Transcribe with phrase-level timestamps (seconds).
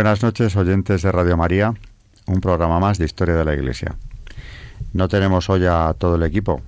[0.00, 1.74] Buenas noches, oyentes de Radio María,
[2.26, 3.96] un programa más de Historia de la Iglesia.
[4.94, 6.62] No tenemos hoy a todo el equipo.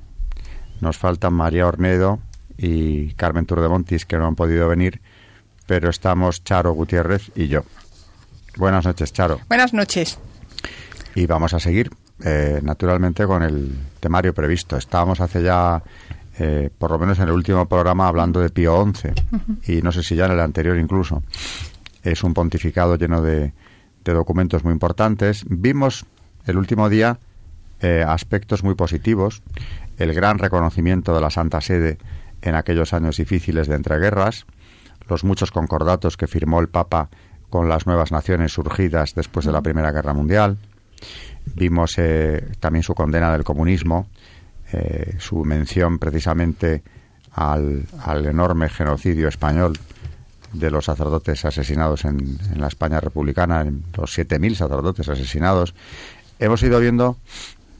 [0.82, 2.18] Nos faltan María Ornedo
[2.58, 5.00] y Carmen Turdemontis, que no han podido venir,
[5.66, 7.62] pero estamos Charo Gutiérrez y yo.
[8.58, 9.40] Buenas noches, Charo.
[9.48, 10.18] Buenas noches.
[11.14, 11.90] Y vamos a seguir,
[12.22, 14.76] eh, naturalmente, con el temario previsto.
[14.76, 15.82] Estábamos hace ya,
[16.38, 20.02] eh, por lo menos en el último programa, hablando de Pío XI, y no sé
[20.02, 21.22] si ya en el anterior incluso.
[22.02, 23.52] Es un pontificado lleno de,
[24.04, 25.44] documentos muy importantes.
[25.48, 26.06] Vimos
[26.46, 27.18] el último día
[27.80, 29.42] eh, aspectos muy positivos,
[29.98, 31.98] el gran reconocimiento de la Santa Sede
[32.42, 34.46] en aquellos años difíciles de entreguerras,
[35.08, 37.08] los muchos concordatos que firmó el Papa
[37.50, 40.58] con las nuevas naciones surgidas después de la Primera Guerra Mundial.
[41.54, 44.08] Vimos eh, también su condena del comunismo,
[44.72, 46.82] eh, su mención precisamente
[47.32, 49.78] al, al enorme genocidio español
[50.52, 55.74] de los sacerdotes asesinados en, la España republicana, en los 7.000 sacerdotes asesinados,
[56.38, 57.16] hemos ido viendo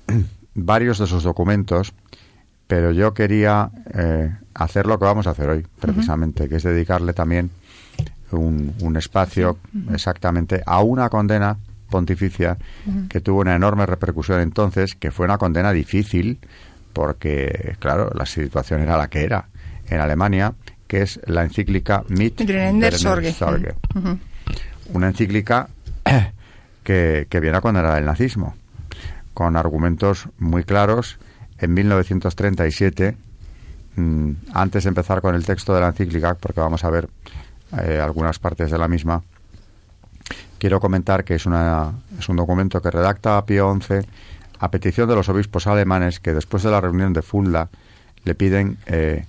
[0.54, 1.92] varios de esos documentos,
[2.66, 7.12] pero yo quería eh, hacer lo que vamos a hacer hoy, precisamente, que es dedicarle
[7.12, 7.50] también
[8.30, 9.58] un, un espacio
[9.92, 11.58] exactamente a una condena
[11.90, 12.56] pontificia
[13.10, 16.40] que tuvo una enorme repercusión entonces, que fue una condena difícil,
[16.94, 19.48] porque, claro, la situación era la que era
[19.88, 20.54] en Alemania
[20.92, 23.34] que es la encíclica Mit der Sorge.
[24.92, 25.70] Una encíclica
[26.84, 28.54] que, que viene a condenar el nazismo,
[29.32, 31.18] con argumentos muy claros.
[31.56, 33.16] En 1937,
[33.96, 37.08] mm, antes de empezar con el texto de la encíclica, porque vamos a ver
[37.82, 39.22] eh, algunas partes de la misma,
[40.58, 44.06] quiero comentar que es, una, es un documento que redacta Pío XI
[44.58, 47.70] a petición de los obispos alemanes que después de la reunión de Fulda
[48.24, 49.24] le piden eh,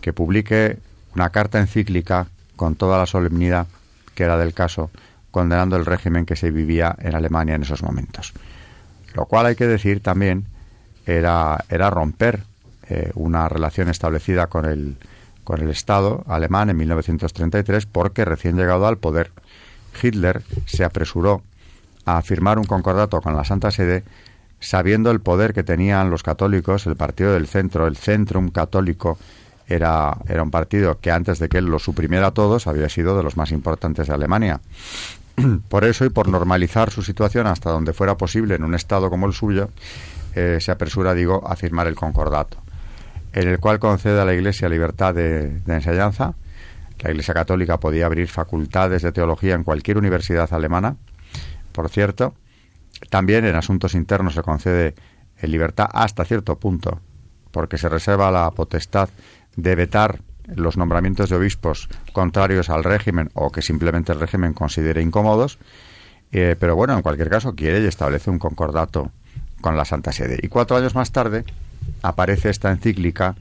[0.00, 0.78] que publique
[1.14, 2.26] una carta encíclica
[2.56, 3.66] con toda la solemnidad
[4.14, 4.90] que era del caso,
[5.30, 8.32] condenando el régimen que se vivía en Alemania en esos momentos.
[9.14, 10.44] Lo cual hay que decir también
[11.06, 12.42] era, era romper
[12.88, 14.96] eh, una relación establecida con el,
[15.44, 19.32] con el Estado alemán en 1933 porque recién llegado al poder
[20.00, 21.42] Hitler se apresuró
[22.04, 24.04] a firmar un concordato con la Santa Sede
[24.60, 29.18] sabiendo el poder que tenían los católicos, el partido del centro, el Centrum Católico
[29.70, 33.16] era, era un partido que antes de que él lo suprimiera a todos había sido
[33.16, 34.60] de los más importantes de Alemania.
[35.68, 39.26] Por eso y por normalizar su situación hasta donde fuera posible en un estado como
[39.26, 39.70] el suyo,
[40.34, 42.58] eh, se apresura, digo, a firmar el concordato,
[43.32, 46.34] en el cual concede a la Iglesia libertad de, de enseñanza.
[47.00, 50.96] La Iglesia Católica podía abrir facultades de teología en cualquier universidad alemana,
[51.72, 52.34] por cierto.
[53.08, 54.94] También en asuntos internos se concede
[55.42, 57.00] libertad hasta cierto punto,
[57.50, 59.08] porque se reserva la potestad
[59.56, 60.20] de vetar
[60.54, 65.58] los nombramientos de obispos contrarios al régimen o que simplemente el régimen considere incómodos,
[66.32, 69.10] eh, pero bueno, en cualquier caso quiere y establece un concordato
[69.60, 70.38] con la Santa Sede.
[70.42, 71.44] Y cuatro años más tarde
[72.02, 73.34] aparece esta encíclica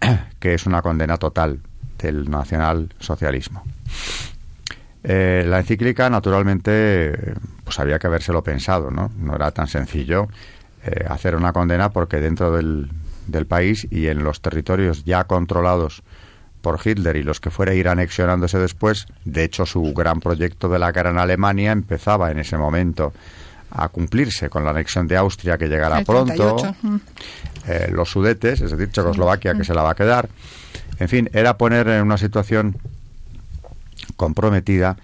[0.40, 1.60] que es una condena total
[1.98, 3.62] del nacionalsocialismo.
[5.02, 7.34] Eh, la encíclica, naturalmente,
[7.64, 9.12] pues había que habérselo pensado, ¿no?
[9.16, 10.28] No era tan sencillo
[10.84, 12.90] eh, hacer una condena porque dentro del,
[13.26, 16.02] del país y en los territorios ya controlados
[16.60, 20.78] por Hitler y los que fuera ir anexionándose después, de hecho su gran proyecto de
[20.78, 23.12] la Gran Alemania empezaba en ese momento
[23.70, 26.56] a cumplirse con la anexión de Austria que llegará pronto,
[27.66, 30.28] eh, los sudetes, es decir, Checoslovaquia que se la va a quedar.
[30.98, 32.76] En fin, era poner en una situación
[34.16, 34.96] comprometida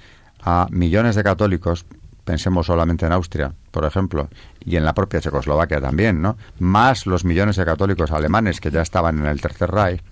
[0.42, 1.84] a millones de católicos
[2.24, 4.28] pensemos solamente en Austria, por ejemplo,
[4.64, 6.36] y en la propia Checoslovaquia también, ¿no?
[6.58, 10.02] Más los millones de católicos alemanes que ya estaban en el Tercer Reich,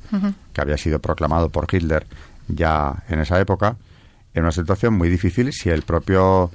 [0.53, 2.07] que había sido proclamado por Hitler
[2.49, 3.77] ya en esa época,
[4.35, 6.51] en una situación muy difícil si el propio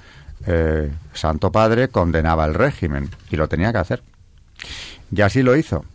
[0.46, 4.04] eh, Santo Padre condenaba el régimen, y lo tenía que hacer.
[5.12, 5.86] Y así lo hizo.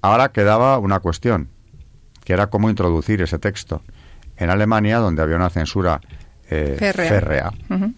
[0.00, 1.48] Ahora quedaba una cuestión,
[2.24, 3.82] que era cómo introducir ese texto
[4.36, 6.00] en Alemania, donde había una censura
[6.52, 7.50] eh, férrea,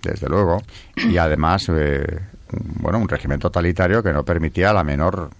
[0.02, 0.62] desde luego,
[0.96, 2.04] y además eh,
[2.56, 5.30] bueno, un régimen totalitario que no permitía la menor,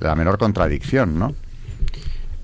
[0.00, 1.34] la menor contradicción, ¿no?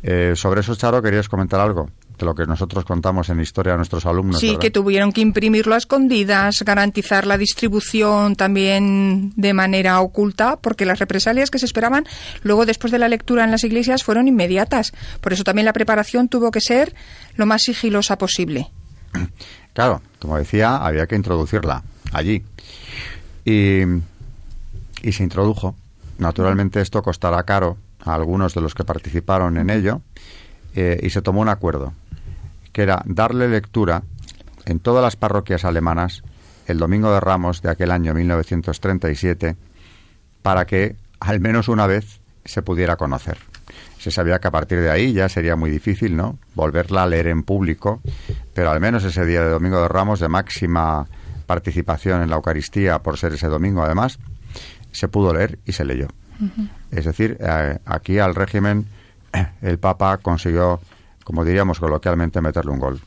[0.02, 1.90] Eh, sobre eso, Charo, ¿querías comentar algo?
[2.18, 4.38] De lo que nosotros contamos en historia a nuestros alumnos.
[4.40, 10.84] Sí, que tuvieron que imprimirlo a escondidas, garantizar la distribución también de manera oculta, porque
[10.84, 12.04] las represalias que se esperaban
[12.42, 14.92] luego después de la lectura en las iglesias fueron inmediatas.
[15.20, 16.94] Por eso también la preparación tuvo que ser
[17.36, 18.70] lo más sigilosa posible.
[19.74, 21.82] Claro, como decía, había que introducirla
[22.12, 22.44] allí.
[23.44, 23.82] Y,
[25.10, 25.74] se introdujo.
[26.18, 30.02] Naturalmente esto costará caro a algunos de los que participaron en ello
[30.74, 31.94] eh, y se tomó un acuerdo,
[32.72, 34.02] que era darle lectura
[34.66, 36.22] en todas las parroquias alemanas
[36.66, 39.56] el Domingo de Ramos de aquel año 1937
[40.42, 43.38] para que al menos una vez se pudiera conocer.
[44.02, 46.36] Se sabía que a partir de ahí ya sería muy difícil, ¿no?
[46.56, 48.00] Volverla a leer en público,
[48.52, 51.06] pero al menos ese día de Domingo de Ramos de máxima
[51.46, 54.18] participación en la Eucaristía por ser ese domingo además,
[54.90, 56.08] se pudo leer y se leyó.
[56.90, 58.86] Es decir, eh, aquí al régimen
[59.62, 60.80] el Papa consiguió,
[61.22, 63.00] como diríamos coloquialmente, meterle un gol.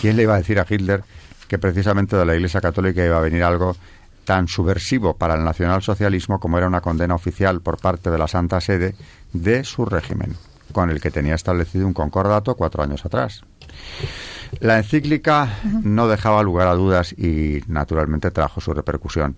[0.00, 1.04] ¿Quién le iba a decir a Hitler
[1.46, 3.76] que precisamente de la Iglesia Católica iba a venir algo
[4.24, 8.60] tan subversivo para el nacionalsocialismo como era una condena oficial por parte de la Santa
[8.60, 8.96] Sede
[9.32, 10.36] de su régimen,
[10.72, 13.42] con el que tenía establecido un concordato cuatro años atrás?
[14.60, 19.36] La encíclica no dejaba lugar a dudas y naturalmente trajo su repercusión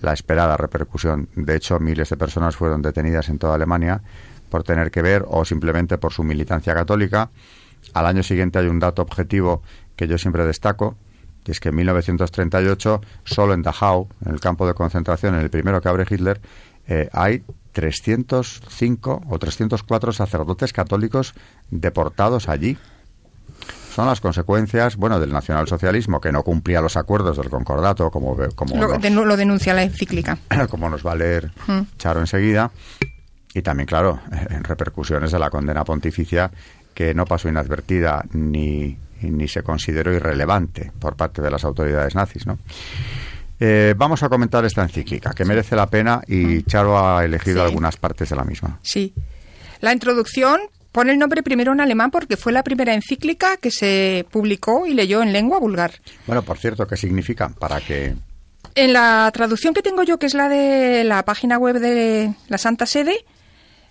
[0.00, 1.28] la esperada repercusión.
[1.34, 4.02] De hecho, miles de personas fueron detenidas en toda Alemania
[4.48, 7.30] por tener que ver o simplemente por su militancia católica.
[7.94, 9.62] Al año siguiente hay un dato objetivo
[9.96, 10.96] que yo siempre destaco,
[11.44, 15.50] que es que en 1938, solo en Dachau, en el campo de concentración, en el
[15.50, 16.40] primero que abre Hitler,
[16.86, 21.34] eh, hay 305 o 304 sacerdotes católicos
[21.70, 22.76] deportados allí
[23.94, 28.76] son las consecuencias, bueno, del nacionalsocialismo que no cumplía los acuerdos del concordato, como, como
[28.76, 30.38] lo, lo denuncia la encíclica.
[30.70, 31.80] Como nos va a leer mm.
[31.98, 32.70] Charo enseguida.
[33.52, 34.20] Y también, claro,
[34.50, 36.50] en repercusiones de la condena pontificia
[36.94, 42.46] que no pasó inadvertida ni, ni se consideró irrelevante por parte de las autoridades nazis,
[42.46, 42.58] ¿no?
[43.60, 46.62] Eh, vamos a comentar esta encíclica, que merece la pena y mm.
[46.64, 48.78] Charo ha elegido algunas partes de la misma.
[48.82, 49.12] Sí.
[49.80, 50.60] La introducción
[50.92, 54.94] Pone el nombre primero en alemán porque fue la primera encíclica que se publicó y
[54.94, 55.92] leyó en lengua vulgar.
[56.26, 57.48] Bueno, por cierto, ¿qué significa?
[57.48, 58.14] Para que...
[58.74, 62.58] En la traducción que tengo yo, que es la de la página web de la
[62.58, 63.24] Santa Sede,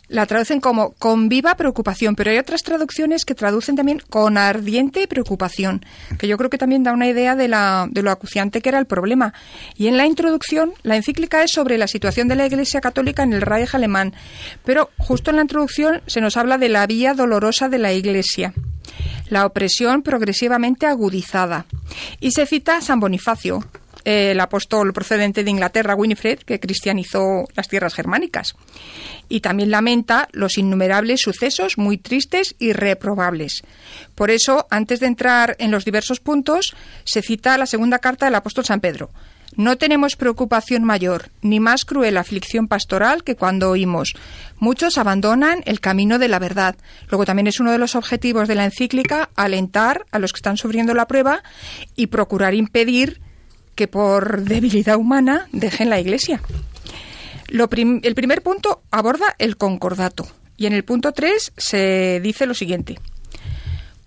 [0.10, 5.08] la traducen como con viva preocupación, pero hay otras traducciones que traducen también con ardiente
[5.08, 5.86] preocupación,
[6.18, 8.80] que yo creo que también da una idea de, la, de lo acuciante que era
[8.80, 9.34] el problema.
[9.76, 13.34] Y en la introducción, la encíclica es sobre la situación de la Iglesia Católica en
[13.34, 14.14] el Reich alemán,
[14.66, 18.54] pero justo en la introducción se nos habla de la vía dolorosa de la Iglesia
[19.30, 21.68] la opresión progresivamente agudizada.
[22.20, 23.64] Y se cita San Bonifacio,
[24.10, 28.56] el apóstol procedente de Inglaterra, Winifred, que cristianizó las tierras germánicas.
[29.28, 33.62] Y también lamenta los innumerables sucesos muy tristes y reprobables.
[34.16, 38.34] Por eso, antes de entrar en los diversos puntos, se cita la segunda carta del
[38.34, 39.12] apóstol San Pedro.
[39.56, 44.14] No tenemos preocupación mayor, ni más cruel aflicción pastoral que cuando oímos.
[44.58, 46.76] Muchos abandonan el camino de la verdad.
[47.10, 50.58] Luego también es uno de los objetivos de la encíclica alentar a los que están
[50.58, 51.44] sufriendo la prueba
[51.96, 53.22] y procurar impedir
[53.76, 56.42] que por debilidad humana dejen la Iglesia.
[57.48, 63.00] el primer punto aborda el concordato y en el punto 3 se dice lo siguiente.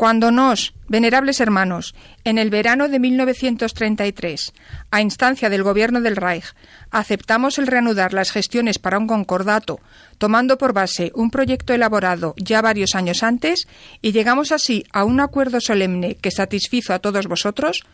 [0.02, 4.52] Cuando nos, venerables hermanos, en el verano de 1933,
[4.90, 6.56] a instancia del gobierno del Reich,
[6.90, 9.78] aceptamos el reanudar las gestiones para un concordato,
[10.18, 13.68] tomando por base un proyecto elaborado ya varios años antes,
[14.00, 17.84] y llegamos así a un acuerdo solemne que satisfizo a todos vosotros,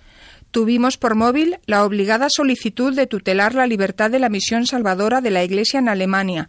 [0.51, 5.31] tuvimos por móvil la obligada solicitud de tutelar la libertad de la misión salvadora de
[5.31, 6.49] la Iglesia en Alemania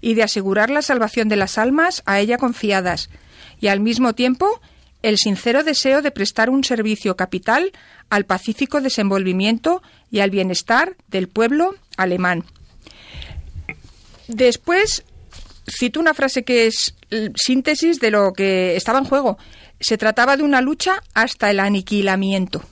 [0.00, 3.10] y de asegurar la salvación de las almas a ella confiadas,
[3.60, 4.60] y al mismo tiempo
[5.02, 7.72] el sincero deseo de prestar un servicio capital
[8.10, 12.44] al pacífico desenvolvimiento y al bienestar del pueblo alemán.
[14.26, 15.04] Después
[15.68, 16.94] cito una frase que es
[17.34, 19.38] síntesis de lo que estaba en juego.
[19.80, 22.62] Se trataba de una lucha hasta el aniquilamiento.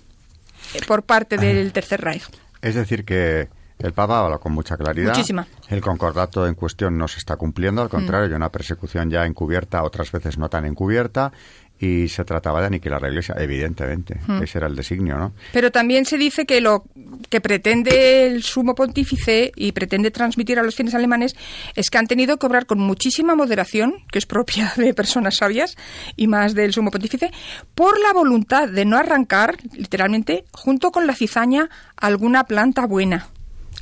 [0.87, 2.25] Por parte del Tercer Reich.
[2.62, 5.11] Es decir, que el Papa habla con mucha claridad.
[5.11, 5.47] Muchísima.
[5.68, 9.83] El concordato en cuestión no se está cumpliendo, al contrario, hay una persecución ya encubierta,
[9.83, 11.33] otras veces no tan encubierta,
[11.78, 14.18] y se trataba de aniquilar la Iglesia, evidentemente.
[14.26, 14.42] Hmm.
[14.42, 15.33] Ese era el designio, ¿no?
[15.52, 16.85] Pero también se dice que lo
[17.28, 21.37] que pretende el sumo pontífice y pretende transmitir a los fieles alemanes
[21.75, 25.76] es que han tenido que obrar con muchísima moderación, que es propia de personas sabias
[26.16, 27.30] y más del sumo pontífice,
[27.75, 33.28] por la voluntad de no arrancar, literalmente, junto con la cizaña, alguna planta buena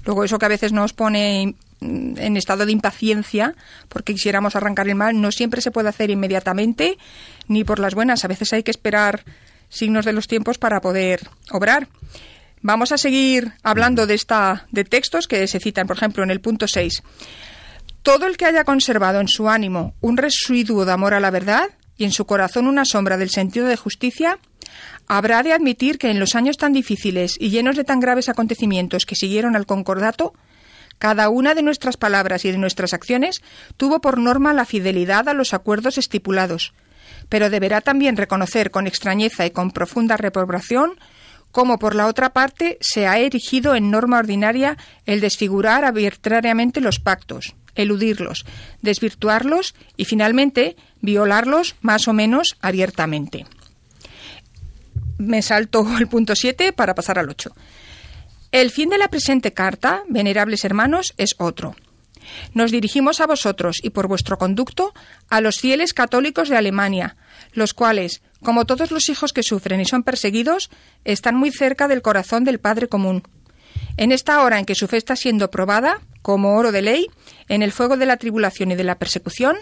[0.05, 3.55] Luego eso que a veces nos pone en estado de impaciencia
[3.89, 6.99] porque quisiéramos arrancar el mal, no siempre se puede hacer inmediatamente
[7.49, 8.25] ni por las buenas.
[8.25, 9.25] A veces hay que esperar
[9.69, 11.89] signos de los tiempos para poder obrar.
[12.63, 16.41] Vamos a seguir hablando de esta de textos que se citan, por ejemplo, en el
[16.41, 17.03] punto 6.
[18.03, 21.69] Todo el que haya conservado en su ánimo un residuo de amor a la verdad
[21.97, 24.39] y en su corazón una sombra del sentido de justicia,
[25.07, 29.05] habrá de admitir que en los años tan difíciles y llenos de tan graves acontecimientos
[29.07, 30.33] que siguieron al concordato,
[30.99, 33.43] cada una de nuestras palabras y de nuestras acciones
[33.77, 36.73] tuvo por norma la fidelidad a los acuerdos estipulados,
[37.29, 40.99] pero deberá también reconocer con extrañeza y con profunda reprobación
[41.55, 46.99] cómo por la otra parte se ha erigido en norma ordinaria el desfigurar arbitrariamente los
[46.99, 48.45] pactos, eludirlos,
[48.83, 53.47] desvirtuarlos y finalmente violarlos más o menos abiertamente.
[55.19, 57.53] Me salto el punto 7 para pasar al 8.
[58.55, 61.75] El fin de la presente carta, venerables hermanos, es otro.
[62.53, 64.95] Nos dirigimos a vosotros y por vuestro conducto
[65.29, 67.17] a los fieles católicos de Alemania,
[67.53, 70.71] los cuales, como todos los hijos que sufren y son perseguidos,
[71.05, 73.25] están muy cerca del corazón del Padre común.
[73.97, 77.09] En esta hora en que su fe está siendo probada, como oro de ley,
[77.49, 79.57] en el fuego de la tribulación y de la persecución,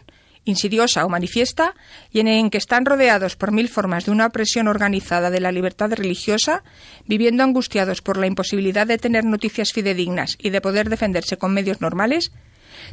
[0.45, 1.75] insidiosa o manifiesta,
[2.11, 5.93] y en que están rodeados por mil formas de una opresión organizada de la libertad
[5.93, 6.63] religiosa,
[7.07, 11.81] viviendo angustiados por la imposibilidad de tener noticias fidedignas y de poder defenderse con medios
[11.81, 12.33] normales,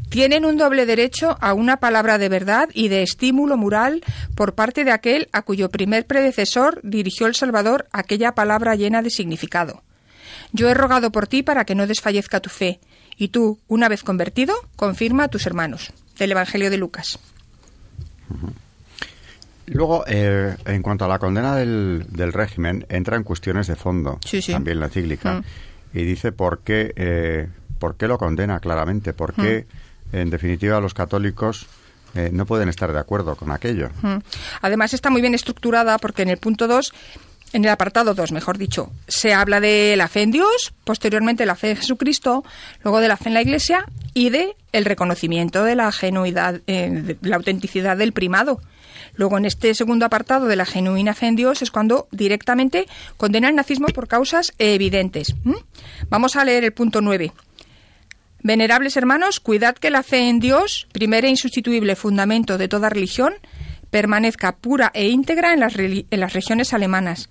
[0.09, 4.01] tienen un doble derecho a una palabra de verdad y de estímulo moral
[4.35, 9.09] por parte de aquel a cuyo primer predecesor dirigió el Salvador aquella palabra llena de
[9.09, 9.83] significado.
[10.51, 12.79] Yo he rogado por ti para que no desfallezca tu fe,
[13.17, 15.91] y tú, una vez convertido, confirma a tus hermanos.
[16.17, 17.19] Del Evangelio de Lucas.
[19.71, 24.79] Luego, eh, en cuanto a la condena del, régimen, entra en cuestiones de fondo, también
[24.79, 25.43] la cíclica, mm.
[25.97, 29.67] y dice por qué, eh, por qué lo condena claramente, por qué,
[30.11, 30.15] mm.
[30.15, 31.67] en definitiva, los católicos
[32.15, 33.89] eh, no pueden estar de acuerdo con aquello.
[34.01, 34.17] Mm.
[34.61, 36.91] Además, está muy bien estructurada porque en el punto 2
[37.53, 41.55] en el apartado 2, mejor dicho, se habla de la fe en Dios, posteriormente la
[41.55, 42.43] fe en Jesucristo,
[42.83, 47.17] luego de la fe en la Iglesia y de el reconocimiento de la genuidad, de
[47.21, 48.61] la autenticidad del primado.
[49.15, 52.87] Luego, en este segundo apartado de la genuina fe en Dios es cuando directamente
[53.17, 55.35] condena el nazismo por causas evidentes.
[56.09, 57.31] Vamos a leer el punto 9.
[58.41, 63.33] Venerables hermanos, cuidad que la fe en Dios, primer e insustituible fundamento de toda religión,
[63.89, 67.29] permanezca pura e íntegra en las, en las regiones alemanas.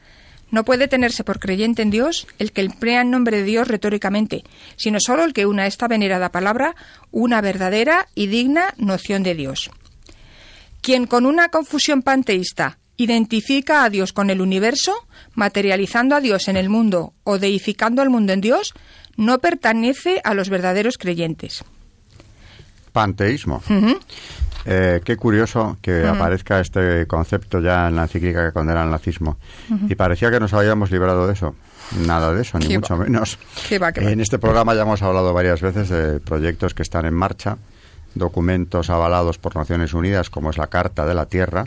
[0.50, 4.44] No puede tenerse por creyente en Dios el que emplea en nombre de Dios retóricamente,
[4.76, 6.74] sino solo el que una esta venerada palabra
[7.10, 9.70] una verdadera y digna noción de Dios.
[10.80, 16.56] Quien con una confusión panteísta identifica a Dios con el universo, materializando a Dios en
[16.56, 18.74] el mundo o deificando al mundo en Dios,
[19.16, 21.64] no pertenece a los verdaderos creyentes.
[22.92, 23.62] Panteísmo.
[24.70, 29.38] Eh, qué curioso que aparezca este concepto ya en la encíclica que condena el nazismo.
[29.88, 31.54] Y parecía que nos habíamos librado de eso.
[32.06, 33.38] Nada de eso, ni mucho menos.
[33.70, 37.56] En este programa ya hemos hablado varias veces de proyectos que están en marcha
[38.14, 41.64] documentos avalados por Naciones Unidas, como es la Carta de la Tierra,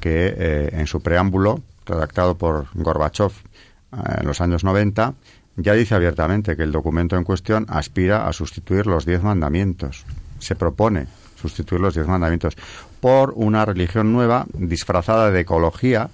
[0.00, 5.14] que eh, en su preámbulo, redactado por Gorbachev eh, en los años 90,
[5.56, 10.04] ya dice abiertamente que el documento en cuestión aspira a sustituir los diez mandamientos.
[10.38, 11.06] Se propone
[11.40, 12.56] sustituir los diez mandamientos
[13.00, 16.10] por una religión nueva disfrazada de ecología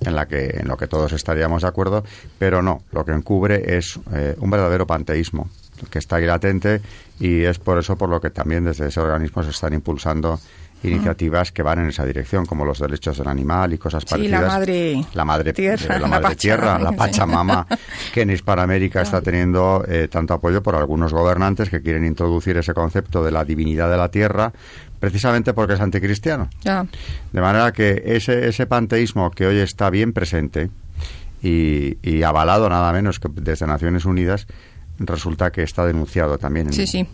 [0.00, 2.04] en la que en lo que todos estaríamos de acuerdo,
[2.38, 5.48] pero no, lo que encubre es eh, un verdadero panteísmo
[5.90, 6.80] que está ahí latente
[7.20, 10.40] y es por eso por lo que también desde ese organismo se están impulsando
[10.84, 14.40] iniciativas que van en esa dirección, como los derechos del animal y cosas parecidas.
[14.40, 17.66] la madre, la madre tierra, la, madre tierra, la Pachamama,
[18.12, 22.74] que en Hispanoamérica está teniendo eh, tanto apoyo por algunos gobernantes que quieren introducir ese
[22.74, 24.52] concepto de la divinidad de la tierra,
[25.00, 26.48] precisamente porque es anticristiano.
[27.32, 30.70] De manera que ese, ese panteísmo que hoy está bien presente
[31.42, 34.46] y, y avalado nada menos que desde Naciones Unidas,
[34.98, 36.72] resulta que está denunciado también.
[36.72, 37.06] sí, sí,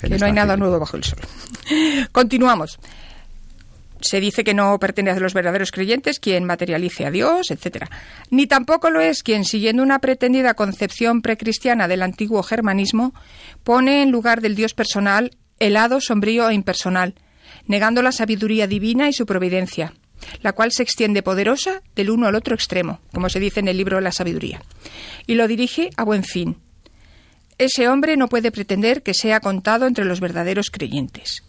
[0.00, 1.18] que no hay nada nuevo bajo el sol.
[2.12, 2.78] Continuamos.
[4.00, 7.88] Se dice que no pertenece a los verdaderos creyentes quien materialice a Dios, etcétera.
[8.30, 13.14] Ni tampoco lo es quien, siguiendo una pretendida concepción precristiana del antiguo germanismo,
[13.62, 17.14] pone en lugar del Dios personal helado, sombrío e impersonal,
[17.66, 19.92] negando la sabiduría divina y su providencia,
[20.40, 23.76] la cual se extiende poderosa del uno al otro extremo, como se dice en el
[23.76, 24.62] libro la sabiduría,
[25.26, 26.56] y lo dirige a buen fin,
[27.60, 31.42] ese hombre no puede pretender que sea contado entre los verdaderos creyentes.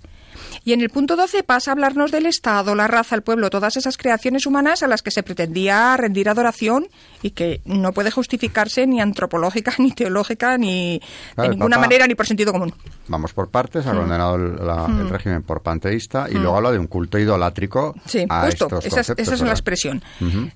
[0.63, 3.77] Y en el punto 12 pasa a hablarnos del Estado, la raza, el pueblo, todas
[3.77, 6.88] esas creaciones humanas a las que se pretendía rendir adoración
[7.24, 11.01] y que no puede justificarse ni antropológica, ni teológica, ni
[11.36, 12.74] de ninguna manera, ni por sentido común.
[13.08, 13.98] Vamos por partes, ha mm.
[13.98, 15.10] condenado el, mm.
[15.10, 16.41] régimen por panteísta y mm.
[16.41, 17.96] luego habla de un culto idolátrico.
[18.06, 20.03] Sí, justo, esa, es la expresión.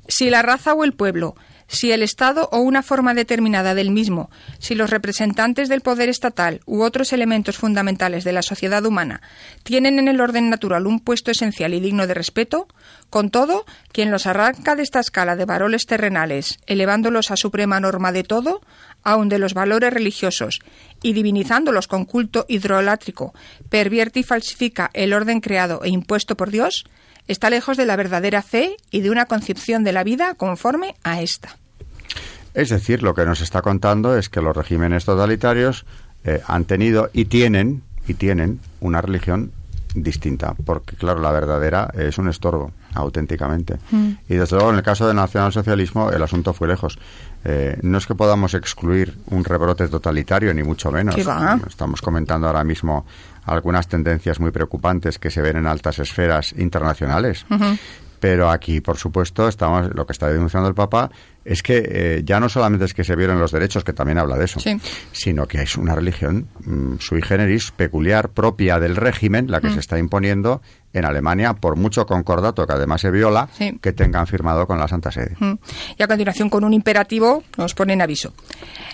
[0.07, 1.35] Si la raza o el pueblo
[1.67, 4.29] si el Estado o una forma determinada del mismo,
[4.59, 9.21] si los representantes del poder estatal u otros elementos fundamentales de la sociedad humana
[9.63, 12.67] tienen en el orden natural un puesto esencial y digno de respeto,
[13.09, 18.11] con todo, quien los arranca de esta escala de varoles terrenales, elevándolos a suprema norma
[18.11, 18.61] de todo,
[19.03, 20.59] aun de los valores religiosos,
[21.01, 23.33] y divinizándolos con culto hidrolátrico,
[23.69, 26.85] pervierte y falsifica el orden creado e impuesto por Dios,
[27.27, 31.21] está lejos de la verdadera fe y de una concepción de la vida conforme a
[31.21, 31.57] esta.
[32.53, 35.85] Es decir, lo que nos está contando es que los regímenes totalitarios
[36.23, 39.51] eh, han tenido y tienen y tienen una religión
[39.95, 43.77] distinta, porque claro, la verdadera es un estorbo, auténticamente.
[43.91, 44.09] Mm.
[44.29, 46.99] Y desde luego, en el caso del nacionalsocialismo, el asunto fue lejos.
[47.43, 51.15] Eh, no es que podamos excluir un rebrote totalitario, ni mucho menos.
[51.67, 53.05] Estamos comentando ahora mismo
[53.45, 57.45] algunas tendencias muy preocupantes que se ven en altas esferas internacionales.
[58.19, 61.11] Pero aquí, por supuesto, estamos lo que está denunciando el Papa
[61.43, 64.35] es que eh, ya no solamente es que se violen los derechos, que también habla
[64.35, 64.59] de eso,
[65.11, 69.79] sino que es una religión mm, sui generis peculiar, propia del régimen, la que se
[69.79, 73.47] está imponiendo en Alemania, por mucho concordato que además se viola,
[73.79, 75.35] que tengan firmado con la Santa Sede.
[75.95, 78.33] Y a continuación, con un imperativo, nos ponen aviso.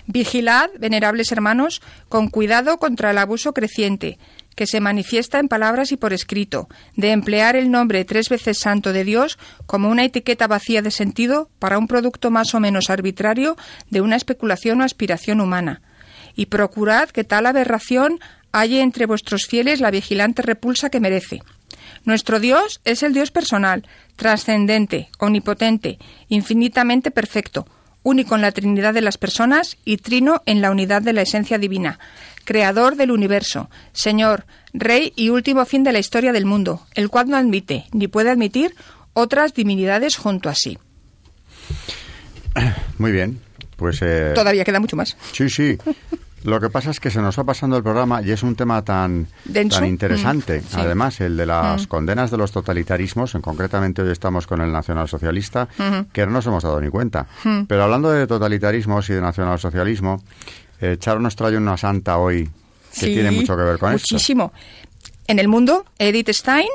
[0.08, 4.18] Vigilad, venerables hermanos, con cuidado contra el abuso creciente
[4.62, 8.94] que se manifiesta en palabras y por escrito, de emplear el nombre tres veces santo
[8.94, 13.58] de Dios como una etiqueta vacía de sentido para un producto más o menos arbitrario
[13.90, 15.82] de una especulación o aspiración humana.
[16.36, 18.20] Y procurad que tal aberración
[18.52, 21.42] halle entre vuestros fieles la vigilante repulsa que merece.
[22.06, 25.98] Nuestro Dios es el Dios personal, trascendente, omnipotente,
[26.30, 27.66] infinitamente perfecto,
[28.04, 31.58] único en la Trinidad de las personas y trino en la unidad de la esencia
[31.58, 31.98] divina,
[32.44, 37.30] creador del universo, Señor, Rey y último fin de la historia del mundo, el cual
[37.30, 38.76] no admite ni puede admitir
[39.14, 40.78] otras divinidades junto a sí.
[42.98, 43.40] Muy bien,
[43.76, 44.00] pues...
[44.02, 45.18] Eh, Todavía queda mucho más.
[45.34, 45.78] Sí, sí.
[46.44, 48.82] Lo que pasa es que se nos va pasando el programa y es un tema
[48.84, 49.28] tan,
[49.70, 50.62] tan interesante.
[50.62, 51.88] Mm, Además, el de las mm.
[51.88, 55.68] condenas de los totalitarismos, en concretamente hoy estamos con el nacionalsocialista,
[56.12, 57.28] que no nos hemos dado ni cuenta.
[57.44, 57.64] Mm.
[57.68, 60.24] Pero hablando de totalitarismos y de nacionalsocialismo,
[60.82, 62.50] eh, Charo nos trae una santa hoy
[63.00, 63.92] que tiene mucho que ver con.
[63.92, 64.52] Muchísimo.
[65.28, 66.68] En el mundo, Edith Stein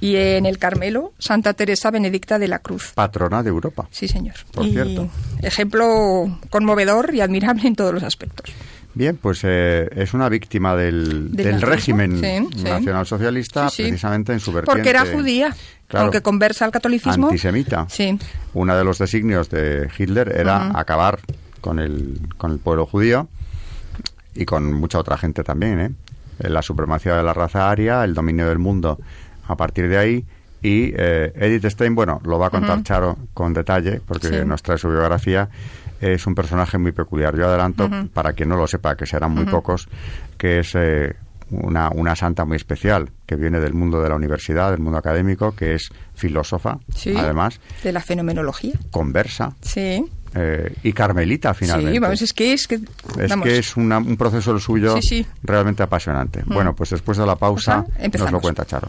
[0.00, 2.92] y en el Carmelo, Santa Teresa Benedicta de la Cruz.
[2.94, 3.88] Patrona de Europa.
[3.92, 4.34] Sí, señor.
[4.52, 5.08] Por cierto.
[5.40, 8.52] Ejemplo conmovedor y admirable en todos los aspectos.
[8.94, 12.20] Bien, pues eh, es una víctima del, del, régimen
[12.62, 14.76] nacionalsocialista precisamente en su vertiente.
[14.76, 15.56] Porque era judía,
[15.92, 17.28] aunque conversa al catolicismo.
[17.28, 17.86] Antisemita.
[17.88, 18.18] Sí.
[18.52, 21.20] Uno de los designios de Hitler era acabar
[21.62, 23.28] con el, con el pueblo judío
[24.34, 25.90] y con mucha otra gente también, ¿eh?
[26.38, 28.98] La supremacía de la raza aria, el dominio del mundo
[29.46, 30.24] a partir de ahí.
[30.62, 34.78] Y eh, Edith Stein, bueno, lo va a contar Charo con detalle, porque nos trae
[34.78, 35.48] su biografía.
[36.00, 37.36] Es un personaje muy peculiar.
[37.36, 39.88] Yo adelanto, para quien no lo sepa, que serán muy pocos,
[40.36, 41.14] que es eh,
[41.50, 45.54] una, una santa muy especial, que viene del mundo de la universidad, del mundo académico,
[45.54, 46.78] que es filósofa,
[47.16, 47.60] además.
[47.82, 48.74] De la fenomenología.
[48.90, 49.54] Conversa.
[49.62, 51.92] Sí eh, y Carmelita finalmente.
[51.92, 52.80] Sí, vamos, es que es que,
[53.18, 54.98] es, que es un proceso el suyo
[55.42, 56.42] realmente apasionante.
[56.44, 56.54] Mm.
[56.54, 57.84] Bueno, pues después de la pausa
[58.18, 58.88] nos lo cuenta Charo.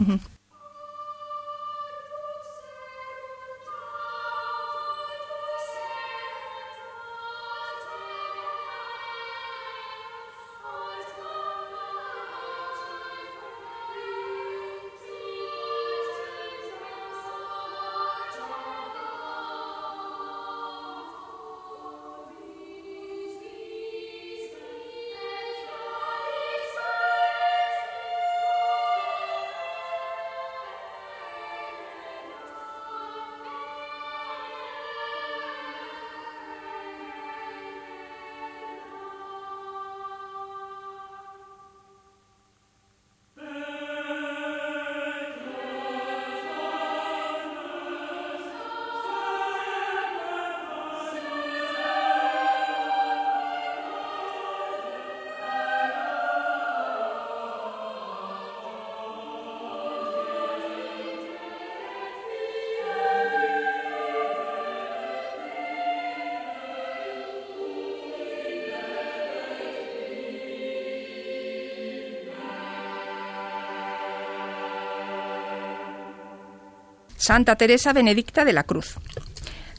[77.23, 78.97] Santa Teresa Benedicta de la Cruz.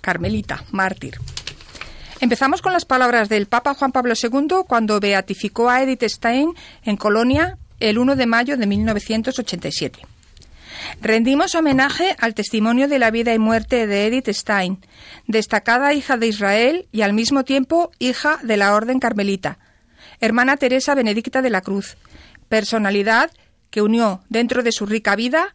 [0.01, 1.19] Carmelita, mártir.
[2.21, 6.55] Empezamos con las palabras del Papa Juan Pablo II cuando beatificó a Edith Stein
[6.85, 10.07] en Colonia el 1 de mayo de 1987.
[11.03, 14.79] Rendimos homenaje al testimonio de la vida y muerte de Edith Stein,
[15.27, 19.59] destacada hija de Israel y al mismo tiempo hija de la Orden Carmelita,
[20.19, 21.99] hermana Teresa Benedicta de la Cruz,
[22.49, 23.31] personalidad
[23.69, 25.55] que unió dentro de su rica vida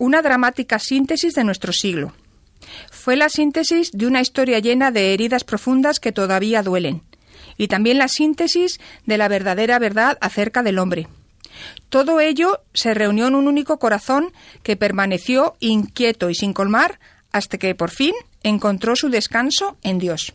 [0.00, 2.14] una dramática síntesis de nuestro siglo.
[2.90, 7.02] Fue la síntesis de una historia llena de heridas profundas que todavía duelen,
[7.58, 11.06] y también la síntesis de la verdadera verdad acerca del hombre.
[11.90, 14.32] Todo ello se reunió en un único corazón
[14.62, 16.98] que permaneció inquieto y sin colmar
[17.30, 20.32] hasta que por fin encontró su descanso en Dios.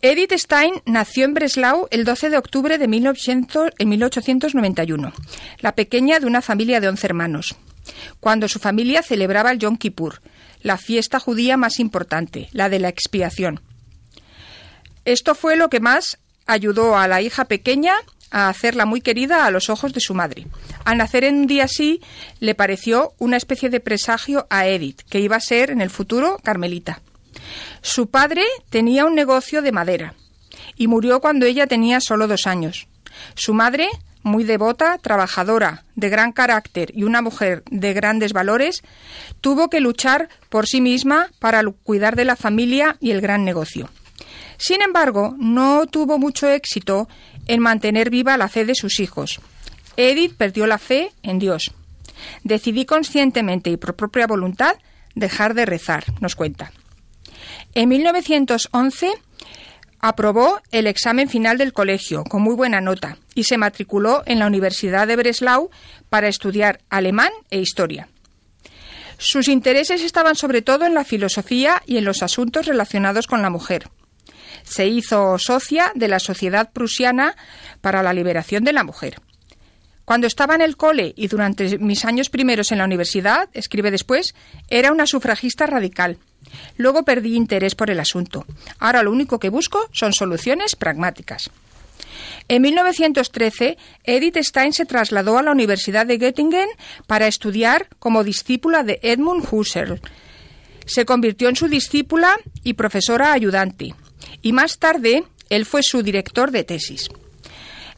[0.00, 5.12] Edith Stein nació en Breslau el 12 de octubre de 1891,
[5.60, 7.54] la pequeña de una familia de once hermanos,
[8.20, 10.22] cuando su familia celebraba el Yom Kippur,
[10.60, 13.60] la fiesta judía más importante, la de la expiación.
[15.04, 17.94] Esto fue lo que más ayudó a la hija pequeña
[18.30, 20.46] a hacerla muy querida a los ojos de su madre.
[20.84, 22.00] Al nacer en un día así,
[22.40, 26.38] le pareció una especie de presagio a Edith, que iba a ser en el futuro
[26.42, 27.02] Carmelita.
[27.82, 30.14] Su padre tenía un negocio de madera
[30.76, 32.86] y murió cuando ella tenía solo dos años.
[33.34, 33.88] Su madre,
[34.22, 38.82] muy devota, trabajadora, de gran carácter y una mujer de grandes valores,
[39.40, 43.88] tuvo que luchar por sí misma para cuidar de la familia y el gran negocio.
[44.58, 47.08] Sin embargo, no tuvo mucho éxito
[47.48, 49.40] en mantener viva la fe de sus hijos.
[49.96, 51.72] Edith perdió la fe en Dios.
[52.44, 54.76] Decidí conscientemente y por propia voluntad
[55.14, 56.72] dejar de rezar, nos cuenta.
[57.74, 59.12] En 1911
[60.02, 64.46] aprobó el examen final del colegio con muy buena nota y se matriculó en la
[64.46, 65.70] Universidad de Breslau
[66.10, 68.08] para estudiar alemán e historia.
[69.16, 73.50] Sus intereses estaban sobre todo en la filosofía y en los asuntos relacionados con la
[73.50, 73.88] mujer.
[74.64, 77.36] Se hizo socia de la Sociedad Prusiana
[77.80, 79.20] para la Liberación de la Mujer.
[80.04, 84.34] Cuando estaba en el cole y durante mis años primeros en la universidad, escribe después,
[84.68, 86.18] era una sufragista radical.
[86.76, 88.44] Luego perdí interés por el asunto.
[88.78, 91.50] Ahora lo único que busco son soluciones pragmáticas.
[92.48, 96.68] En 1913, Edith Stein se trasladó a la Universidad de Göttingen
[97.06, 100.00] para estudiar como discípula de Edmund Husserl.
[100.84, 103.94] Se convirtió en su discípula y profesora ayudante
[104.42, 107.08] y más tarde él fue su director de tesis.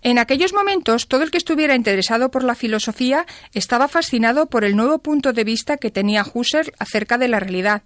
[0.03, 4.77] En aquellos momentos, todo el que estuviera interesado por la filosofía estaba fascinado por el
[4.77, 7.83] nuevo punto de vista que tenía Husserl acerca de la realidad.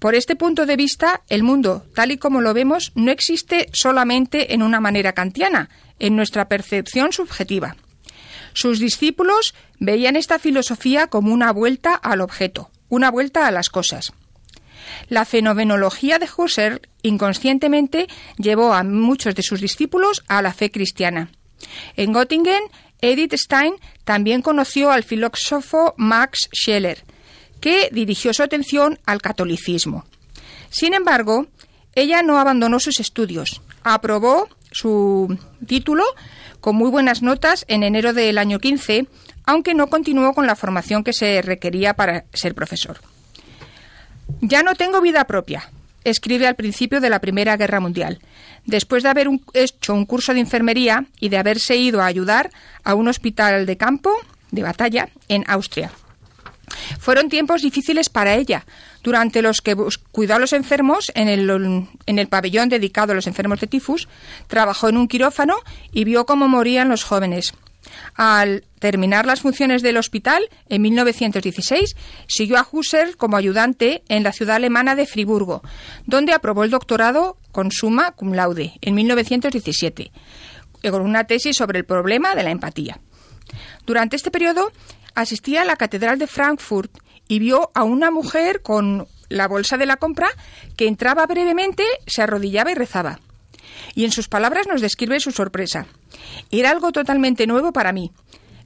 [0.00, 4.54] Por este punto de vista, el mundo, tal y como lo vemos, no existe solamente
[4.54, 7.76] en una manera kantiana, en nuestra percepción subjetiva.
[8.54, 14.14] Sus discípulos veían esta filosofía como una vuelta al objeto, una vuelta a las cosas.
[15.10, 18.08] La fenomenología de Husserl inconscientemente
[18.38, 21.30] llevó a muchos de sus discípulos a la fe cristiana.
[21.96, 22.62] En Göttingen,
[23.02, 27.04] Edith Stein también conoció al filósofo Max Scheler,
[27.60, 30.04] que dirigió su atención al catolicismo.
[30.70, 31.46] Sin embargo,
[31.94, 33.60] ella no abandonó sus estudios.
[33.82, 36.04] Aprobó su título
[36.60, 39.06] con muy buenas notas en enero del año 15,
[39.46, 42.98] aunque no continuó con la formación que se requería para ser profesor.
[44.40, 45.70] Ya no tengo vida propia,
[46.04, 48.20] escribe al principio de la Primera Guerra Mundial,
[48.64, 52.50] después de haber hecho un curso de enfermería y de haberse ido a ayudar
[52.84, 54.12] a un hospital de campo,
[54.50, 55.90] de batalla, en Austria.
[56.98, 58.66] Fueron tiempos difíciles para ella,
[59.02, 59.76] durante los que
[60.12, 64.08] cuidó a los enfermos en el, pabellón dedicado a los enfermos de tifus,
[64.46, 65.56] trabajó en un quirófano
[65.92, 67.54] y vio cómo morían los jóvenes.
[68.14, 71.96] Al terminar las funciones del hospital, en 1916,
[72.28, 75.62] siguió a Husserl como ayudante en la ciudad alemana de Friburgo,
[76.06, 80.12] donde aprobó el doctorado con summa cum laude en 1917,
[80.90, 83.00] con una tesis sobre el problema de la empatía.
[83.86, 84.70] Durante este periodo
[85.14, 86.90] asistía a la Catedral de Frankfurt
[87.28, 90.28] y vio a una mujer con la bolsa de la compra
[90.76, 93.20] que entraba brevemente, se arrodillaba y rezaba
[93.94, 95.86] y en sus palabras nos describe su sorpresa.
[96.50, 98.12] Era algo totalmente nuevo para mí.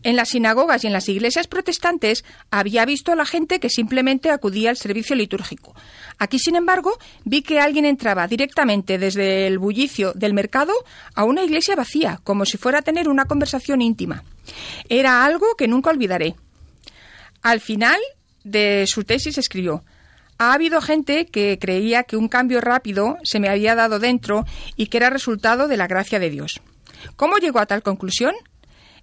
[0.03, 4.31] En las sinagogas y en las iglesias protestantes había visto a la gente que simplemente
[4.31, 5.75] acudía al servicio litúrgico.
[6.19, 10.75] Aquí, sin embargo, vi que alguien entraba directamente desde el bullicio del mercado
[11.15, 14.25] a una iglesia vacía, como si fuera a tener una conversación íntima.
[14.89, 16.35] Era algo que nunca olvidaré.
[17.43, 18.01] Al final
[18.43, 19.83] de su tesis escribió
[20.39, 24.45] ha habido gente que creía que un cambio rápido se me había dado dentro
[24.77, 26.61] y que era resultado de la gracia de Dios.
[27.17, 28.35] ¿Cómo llegó a tal conclusión?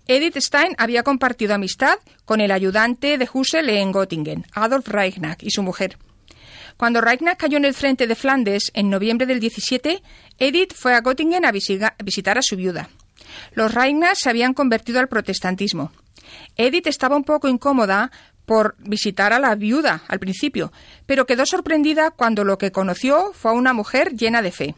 [0.08, 5.52] Edith Stein había compartido amistad con el ayudante de Husserl en Göttingen, Adolf Reichnack, y
[5.52, 5.98] su mujer.
[6.76, 10.02] Cuando Reichnack cayó en el frente de Flandes en noviembre del 17,
[10.40, 12.90] Edith fue a Göttingen a visitar a su viuda.
[13.54, 15.92] Los Reichnack se habían convertido al protestantismo.
[16.56, 18.12] Edith estaba un poco incómoda
[18.46, 20.72] por visitar a la viuda al principio,
[21.06, 24.76] pero quedó sorprendida cuando lo que conoció fue a una mujer llena de fe.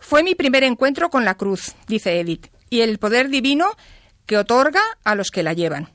[0.00, 3.76] Fue mi primer encuentro con la cruz, dice Edith, y el poder divino
[4.26, 5.90] que otorga a los que la llevan.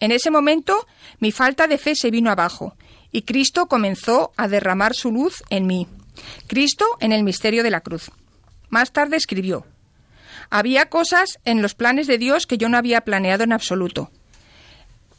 [0.00, 0.86] En ese momento
[1.18, 2.76] mi falta de fe se vino abajo
[3.10, 5.86] y Cristo comenzó a derramar su luz en mí.
[6.46, 8.10] Cristo en el misterio de la cruz.
[8.70, 9.66] Más tarde escribió,
[10.50, 14.10] había cosas en los planes de Dios que yo no había planeado en absoluto.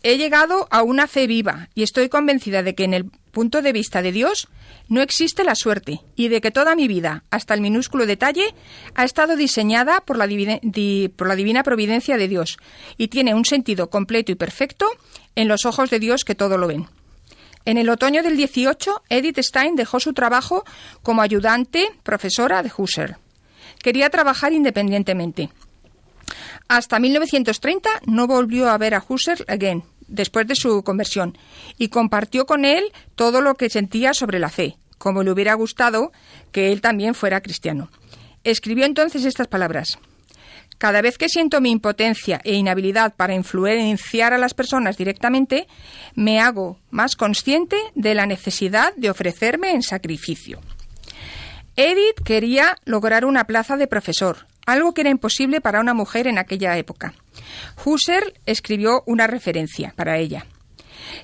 [0.03, 3.73] He llegado a una fe viva y estoy convencida de que en el punto de
[3.73, 4.47] vista de Dios
[4.87, 8.53] no existe la suerte y de que toda mi vida, hasta el minúsculo detalle,
[8.93, 10.59] ha estado diseñada por la, divina,
[11.15, 12.57] por la divina providencia de Dios
[12.97, 14.85] y tiene un sentido completo y perfecto
[15.35, 16.87] en los ojos de Dios que todo lo ven.
[17.65, 20.63] En el otoño del 18, Edith Stein dejó su trabajo
[21.01, 23.17] como ayudante profesora de Husserl.
[23.85, 25.51] Quería trabajar independientemente.
[26.67, 31.37] Hasta 1930 no volvió a ver a Husserl again, después de su conversión,
[31.77, 36.11] y compartió con él todo lo que sentía sobre la fe, como le hubiera gustado
[36.51, 37.91] que él también fuera cristiano.
[38.43, 39.99] Escribió entonces estas palabras.
[40.79, 45.67] Cada vez que siento mi impotencia e inhabilidad para influenciar a las personas directamente,
[46.15, 50.59] me hago más consciente de la necesidad de ofrecerme en sacrificio.
[51.77, 56.37] Edith quería lograr una plaza de profesor, algo que era imposible para una mujer en
[56.37, 57.13] aquella época.
[57.83, 60.45] Husserl escribió una referencia para ella.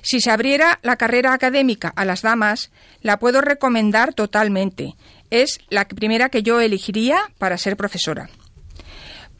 [0.02, 4.94] Si se abriera la carrera académica a las damas, la puedo recomendar totalmente.
[5.30, 8.28] Es la primera que yo elegiría para ser profesora.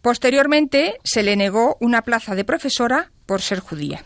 [0.00, 4.04] Posteriormente se le negó una plaza de profesora por ser judía.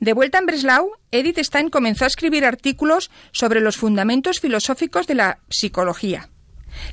[0.00, 5.14] De vuelta en Breslau, Edith Stein comenzó a escribir artículos sobre los fundamentos filosóficos de
[5.14, 6.28] la psicología.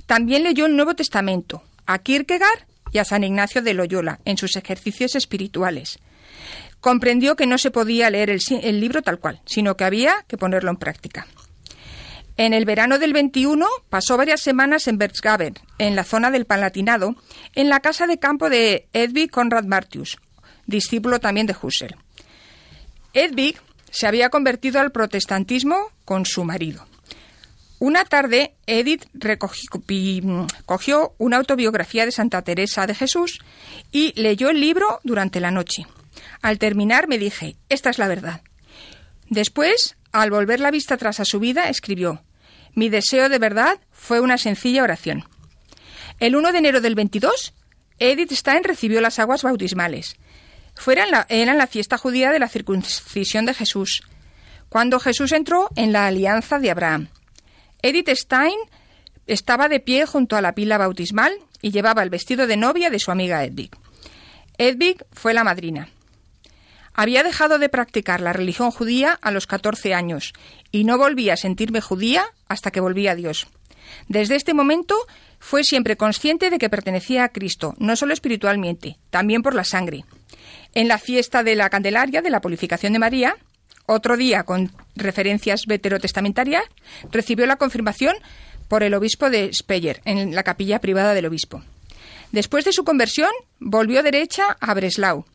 [0.06, 4.56] También leyó el Nuevo Testamento, a Kierkegaard y a San Ignacio de Loyola en sus
[4.56, 6.00] ejercicios espirituales.
[6.80, 10.72] Comprendió que no se podía leer el, libro tal cual, sino que había que ponerlo
[10.72, 11.28] en práctica.
[12.38, 17.16] En el verano del 21 pasó varias semanas en Berchtesgaden, en la zona del Palatinado,
[17.54, 20.18] en la casa de campo de Edwig Conrad Martius,
[20.66, 21.98] discípulo también de Husserl.
[23.14, 26.86] Edwig se había convertido al protestantismo con su marido.
[27.80, 29.06] Una tarde, Edith
[30.66, 33.40] cogió una autobiografía de Santa Teresa de Jesús
[33.92, 35.88] y leyó el libro durante la noche.
[36.42, 38.42] Al terminar me dije, esta es la verdad.
[39.30, 42.22] Después, al volver la vista atrás a su vida, escribió,
[42.76, 45.26] mi deseo de verdad fue una sencilla oración.
[46.20, 47.54] El 1 de enero del 22,
[47.98, 50.18] Edith Stein recibió las aguas bautismales.
[50.82, 54.02] Fuera en la fiesta judía de la circuncisión de Jesús,
[54.68, 57.10] cuando Jesús entró en la alianza de Abraham.
[57.84, 58.58] Edith Stein
[59.28, 62.98] estaba de pie junto a la pila bautismal y llevaba el vestido de novia de
[62.98, 63.70] su amiga Edvig.
[64.58, 65.90] Edvig fue la madrina.
[66.96, 70.34] Había dejado de practicar la religión judía a los 14 años
[70.72, 73.46] y no volvía a sentirme judía hasta que volví a Dios.
[74.08, 74.96] Desde este momento
[75.38, 80.06] fue siempre consciente de que pertenecía a Cristo, no solo espiritualmente, también por la sangre.
[80.74, 83.36] En la fiesta de la Candelaria de la Purificación de María,
[83.86, 86.64] otro día con referencias veterotestamentarias,
[87.12, 88.16] recibió la confirmación
[88.68, 91.62] por el obispo de Speyer, en la capilla privada del obispo.
[92.32, 95.26] Después de su conversión, volvió derecha a Breslau.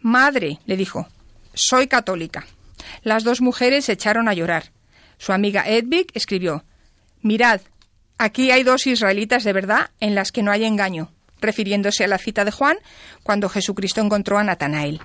[0.00, 1.08] Madre, le dijo,
[1.54, 2.46] soy católica.
[3.02, 4.70] Las dos mujeres se echaron a llorar.
[5.18, 6.64] Su amiga Edvig escribió,
[7.22, 7.62] Mirad,
[8.18, 12.18] aquí hay dos israelitas de verdad en las que no hay engaño, refiriéndose a la
[12.18, 12.76] cita de Juan
[13.22, 15.00] cuando Jesucristo encontró a Natanael.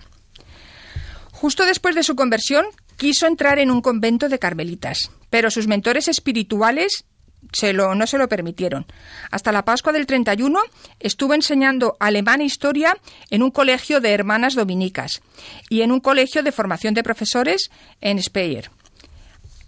[1.31, 2.65] Justo después de su conversión,
[2.97, 7.05] quiso entrar en un convento de carmelitas, pero sus mentores espirituales
[7.95, 8.85] no se lo permitieron.
[9.31, 10.59] Hasta la Pascua del 31
[10.99, 12.97] estuvo enseñando alemán e historia
[13.29, 15.21] en un colegio de hermanas dominicas
[15.69, 18.69] y en un colegio de formación de profesores en Speyer.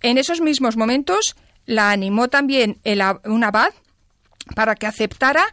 [0.02, 3.74] En esos mismos momentos la animó también el, un abad
[4.56, 5.46] para que aceptara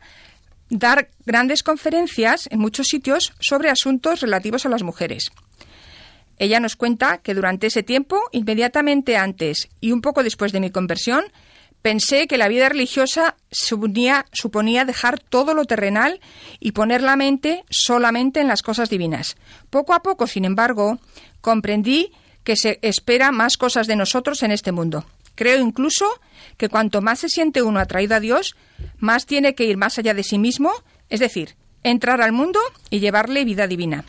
[0.71, 5.31] dar grandes conferencias en muchos sitios sobre asuntos relativos a las mujeres.
[6.39, 10.71] Ella nos cuenta que durante ese tiempo, inmediatamente antes y un poco después de mi
[10.71, 11.25] conversión,
[11.83, 14.25] pensé que la vida religiosa suponía,
[14.87, 16.21] dejar todo lo terrenal
[16.59, 19.37] y poner la mente solamente en las cosas divinas.
[19.69, 20.99] Poco a poco, sin embargo,
[21.41, 22.13] comprendí
[22.45, 25.05] que se espera más cosas de nosotros en este mundo.
[25.41, 26.05] Creo incluso
[26.59, 28.57] que cuanto más se siente uno atraído a Dios,
[28.99, 30.71] más tiene que ir más allá de sí mismo,
[31.09, 34.05] es decir, entrar al mundo y llevarle vida divina.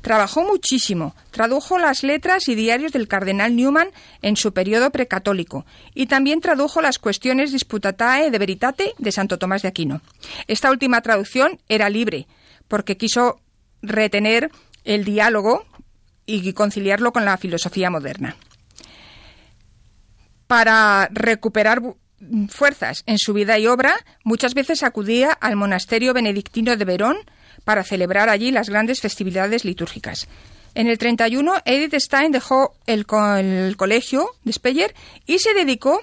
[0.00, 3.90] Trabajó muchísimo, tradujo las letras y diarios del cardenal Newman
[4.22, 9.62] en su periodo precatólico y también tradujo las cuestiones disputatae de veritate de Santo Tomás
[9.62, 10.00] de Aquino.
[10.48, 12.26] Esta última traducción era libre,
[12.66, 13.38] porque quiso
[13.82, 14.50] retener
[14.82, 15.64] el diálogo
[16.26, 18.34] y conciliarlo con la filosofía moderna.
[20.46, 21.82] Para recuperar
[22.48, 27.16] fuerzas en su vida y obra, muchas veces acudía al monasterio benedictino de Verón
[27.64, 30.28] para celebrar allí las grandes festividades litúrgicas.
[30.74, 34.94] En el 31, Edith Stein dejó el, colegio de Speyer
[35.26, 36.02] y se dedicó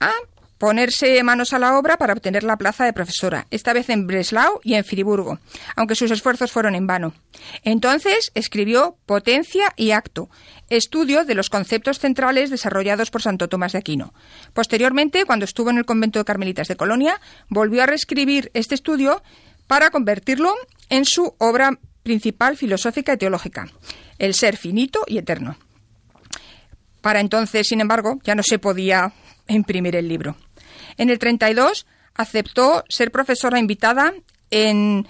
[0.00, 0.12] a
[0.56, 4.60] ponerse manos a la obra para obtener la plaza de profesora, esta vez en Breslau
[4.64, 5.38] y en Friburgo,
[5.76, 7.12] aunque sus esfuerzos fueron en vano.
[7.62, 10.30] Entonces escribió Potencia y Acto,
[10.70, 14.12] estudio de los conceptos centrales desarrollados por Santo Tomás de Aquino.
[14.52, 19.22] Posteriormente, cuando estuvo en el convento de Carmelitas de Colonia, volvió a reescribir este estudio
[19.66, 20.54] para convertirlo
[20.88, 23.68] en su obra principal filosófica y teológica,
[24.18, 25.56] El ser finito y eterno.
[27.00, 29.12] Para entonces, sin embargo, ya no se podía
[29.46, 30.36] imprimir el libro.
[30.96, 34.12] En el 32 aceptó ser profesora invitada
[34.50, 35.06] en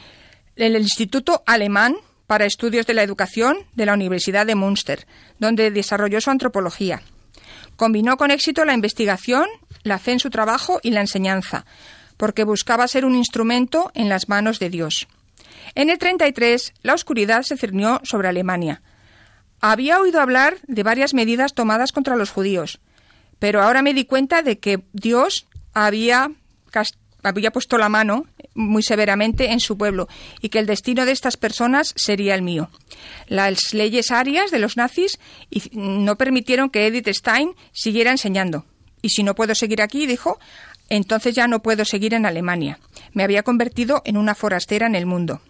[0.56, 1.96] el Instituto Alemán
[2.28, 5.06] para Estudios de la Educación de la Universidad de Münster,
[5.38, 7.00] donde desarrolló su antropología.
[7.74, 9.46] Combinó con éxito la investigación,
[9.82, 11.64] la fe en su trabajo y la enseñanza,
[12.18, 15.08] porque buscaba ser un instrumento en las manos de Dios.
[15.74, 18.82] En el 33, la oscuridad se cernió sobre Alemania.
[19.60, 22.78] Había oído hablar de varias medidas tomadas contra los judíos,
[23.38, 26.30] pero ahora me di cuenta de que Dios había,
[27.22, 28.26] había puesto la mano
[28.58, 30.08] muy severamente en su pueblo
[30.42, 32.68] y que el destino de estas personas sería el mío.
[33.28, 35.18] Las leyes arias de los nazis
[35.72, 38.66] no permitieron que Edith Stein siguiera enseñando.
[39.00, 40.38] Y si no puedo seguir aquí, dijo,
[40.88, 42.80] entonces ya no puedo seguir en Alemania.
[43.12, 45.40] Me había convertido en una forastera en el mundo.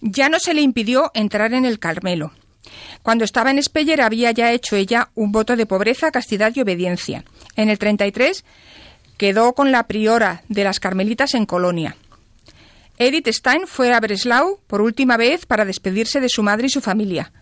[0.00, 2.32] Ya no se le impidió entrar en el Carmelo.
[3.02, 7.24] Cuando estaba en Speyer había ya hecho ella un voto de pobreza, castidad y obediencia.
[7.56, 8.44] En el 33
[9.18, 11.96] quedó con la priora de las Carmelitas en Colonia.
[12.98, 16.80] Edith Stein fue a Breslau por última vez para despedirse de su madre y su
[16.80, 17.32] familia.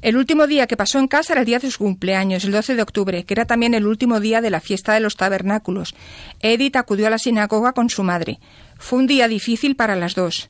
[0.00, 2.76] El último día que pasó en casa era el día de su cumpleaños, el 12
[2.76, 5.94] de octubre, que era también el último día de la fiesta de los tabernáculos.
[6.40, 8.40] Edith acudió a la sinagoga con su madre.
[8.78, 10.48] Fue un día difícil para las dos.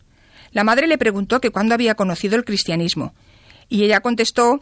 [0.52, 3.14] La madre le preguntó que cuándo había conocido el cristianismo.
[3.68, 4.60] Y ella contestó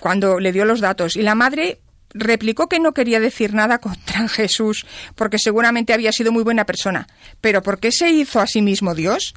[0.00, 1.16] cuando le dio los datos.
[1.16, 1.80] Y la madre
[2.14, 7.06] replicó que no quería decir nada contra Jesús, porque seguramente había sido muy buena persona.
[7.40, 9.34] Pero ¿por qué se hizo a sí mismo Dios?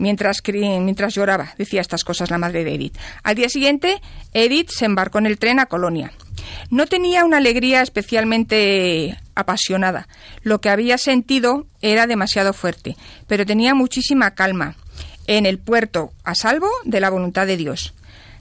[0.00, 2.96] Mientras, mientras lloraba, decía estas cosas la madre de Edith.
[3.24, 4.00] Al día siguiente,
[4.32, 6.12] Edith se embarcó en el tren a Colonia.
[6.70, 10.06] No tenía una alegría especialmente apasionada.
[10.42, 14.76] Lo que había sentido era demasiado fuerte, pero tenía muchísima calma
[15.26, 17.92] en el puerto a salvo de la voluntad de Dios.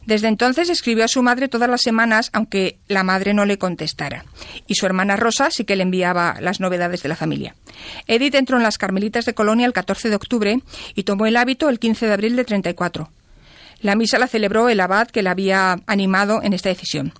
[0.07, 4.23] Desde entonces escribió a su madre todas las semanas, aunque la madre no le contestara.
[4.65, 7.55] Y su hermana Rosa sí que le enviaba las novedades de la familia.
[8.07, 10.61] Edith entró en las Carmelitas de Colonia el 14 de octubre
[10.95, 13.11] y tomó el hábito el 15 de abril de 34.
[13.81, 17.11] La misa la celebró el abad que la había animado en esta decisión.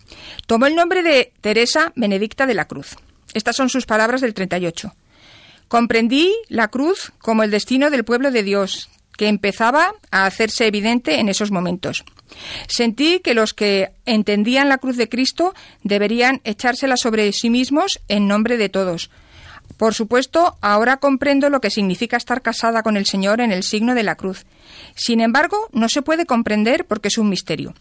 [0.46, 2.96] Tomó el nombre de Teresa Benedicta de la Cruz.
[3.34, 4.96] Estas son sus palabras del 38.
[5.68, 11.20] Comprendí la cruz como el destino del pueblo de Dios, que empezaba a hacerse evidente
[11.20, 12.06] en esos momentos.
[12.68, 18.28] Sentí que los que entendían la cruz de Cristo deberían echársela sobre sí mismos en
[18.28, 19.10] nombre de todos.
[19.78, 23.96] Por supuesto, ahora comprendo lo que significa estar casada con el Señor en el signo
[23.96, 24.46] de la cruz.
[24.96, 27.74] Sin embargo, no se puede comprender porque es un misterio.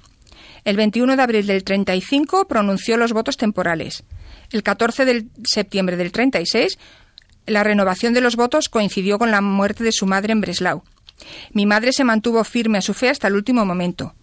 [0.64, 4.02] El 21 de abril del 35 pronunció los votos temporales.
[4.50, 6.78] El 14 de septiembre del 36,
[7.46, 10.82] la renovación de los votos coincidió con la muerte de su madre en Breslau.
[11.52, 14.14] Mi madre se mantuvo firme a su fe hasta el último momento.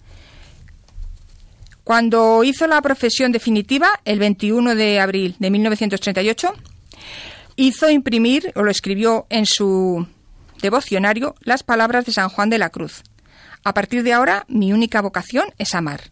[1.84, 6.54] Cuando hizo la profesión definitiva, el 21 de abril de 1938,
[7.58, 10.08] hizo imprimir, o lo escribió en su
[10.62, 13.04] devocionario, las palabras de San Juan de la Cruz.
[13.66, 16.12] A partir de ahora, mi única vocación es amar.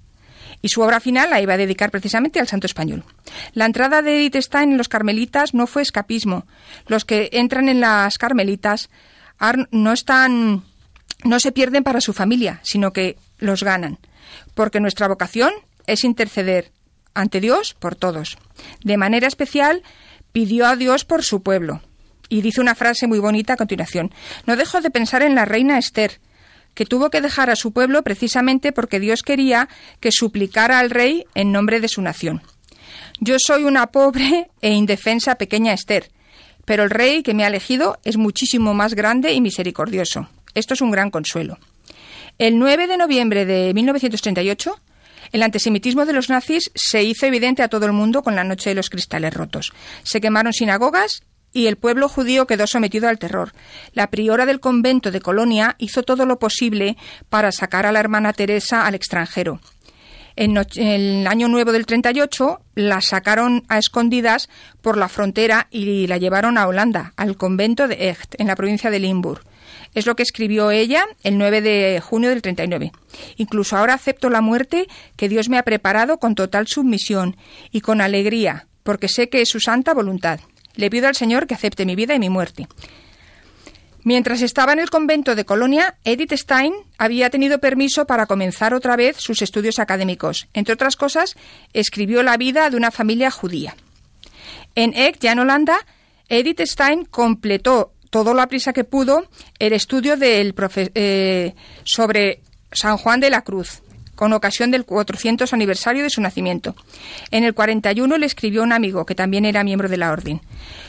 [0.62, 3.06] Y su obra final la iba a dedicar precisamente al santo español.
[3.54, 6.46] La entrada de Edith Stein en los carmelitas no fue escapismo.
[6.88, 8.90] Los que entran en las carmelitas
[9.72, 10.64] no están,
[11.24, 14.00] no se pierden para su familia, sino que los ganan
[14.54, 15.52] porque nuestra vocación
[15.88, 16.72] es interceder
[17.14, 18.38] ante Dios por todos.
[18.84, 19.84] De manera especial,
[20.32, 21.82] pidió a Dios por su pueblo.
[22.30, 24.12] Y dice una frase muy bonita a continuación.
[24.46, 26.22] No dejo de pensar en la reina Esther,
[26.74, 29.68] que tuvo que dejar a su pueblo precisamente porque Dios quería
[30.00, 32.42] que suplicara al rey en nombre de su nación.
[33.20, 36.10] Yo soy una pobre e indefensa pequeña Esther,
[36.66, 40.30] pero el rey que me ha elegido es muchísimo más grande y misericordioso.
[40.54, 41.58] Esto es un gran consuelo.
[42.38, 44.80] El 9 de noviembre de 1938,
[45.32, 48.72] el antisemitismo de los nazis se hizo evidente a todo el mundo con la Noche
[48.72, 49.72] de los Cristales Rotos.
[50.04, 51.24] Se quemaron sinagogas
[51.54, 53.54] y el pueblo judío quedó sometido al terror.
[53.94, 56.98] La priora del convento de Colonia hizo todo lo posible
[57.30, 59.60] para sacar a la hermana Teresa al extranjero.
[60.36, 64.50] En el año nuevo del 38 la sacaron a escondidas
[64.82, 68.90] por la frontera y la llevaron a Holanda, al convento de Echt, en la provincia
[68.90, 69.44] de Limburg.
[69.94, 72.92] Es lo que escribió ella el 9 de junio del 39.
[73.38, 74.88] Incluso ahora acepto la muerte
[75.18, 77.36] que Dios me ha preparado con total submisión
[77.72, 80.40] y con alegría, porque sé que es su santa voluntad.
[80.76, 82.68] Le pido al Señor que acepte mi vida y mi muerte.
[84.04, 88.96] Mientras estaba en el convento de Colonia, Edith Stein había tenido permiso para comenzar otra
[88.96, 90.48] vez sus estudios académicos.
[90.54, 91.36] Entre otras cosas,
[91.74, 93.76] escribió la vida de una familia judía.
[94.74, 95.86] En Eck, ya en Holanda,
[96.30, 99.26] Edith Stein completó todo la prisa que pudo
[99.58, 100.54] el estudio del
[100.94, 102.42] eh, sobre
[102.72, 103.82] San Juan de la Cruz,
[104.16, 106.76] con ocasión del 400 aniversario de su nacimiento.
[107.32, 110.42] En el 41 le escribió un amigo que también era miembro de la orden.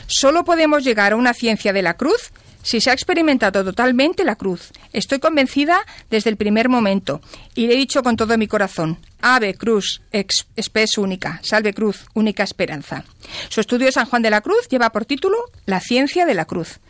[0.07, 4.37] Solo podemos llegar a una ciencia de la cruz si se ha experimentado totalmente la
[4.37, 4.71] cruz.
[4.93, 7.21] Estoy convencida desde el primer momento
[7.55, 12.05] y le he dicho con todo mi corazón, Ave Cruz, ex, espes única, salve cruz,
[12.15, 13.05] única esperanza.
[13.49, 16.45] Su estudio de San Juan de la Cruz lleva por título La ciencia de la
[16.45, 16.81] cruz.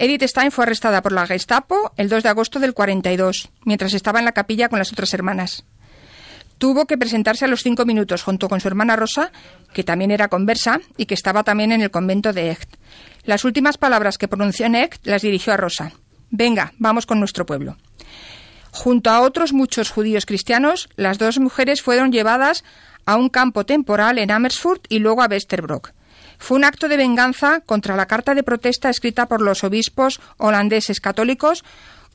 [0.00, 4.18] Edith Stein fue arrestada por la Gestapo el 2 de agosto del 42, mientras estaba
[4.18, 5.66] en la capilla con las otras hermanas.
[6.56, 9.30] Tuvo que presentarse a los cinco minutos junto con su hermana Rosa,
[9.74, 12.76] que también era conversa y que estaba también en el convento de Echt.
[13.24, 15.92] Las últimas palabras que pronunció Neck las dirigió a Rosa.
[16.30, 17.76] Venga, vamos con nuestro pueblo.
[18.70, 22.64] Junto a otros muchos judíos cristianos, las dos mujeres fueron llevadas
[23.04, 25.92] a un campo temporal en Amersfoort y luego a Westerbrock.
[26.40, 30.98] Fue un acto de venganza contra la carta de protesta escrita por los obispos holandeses
[30.98, 31.64] católicos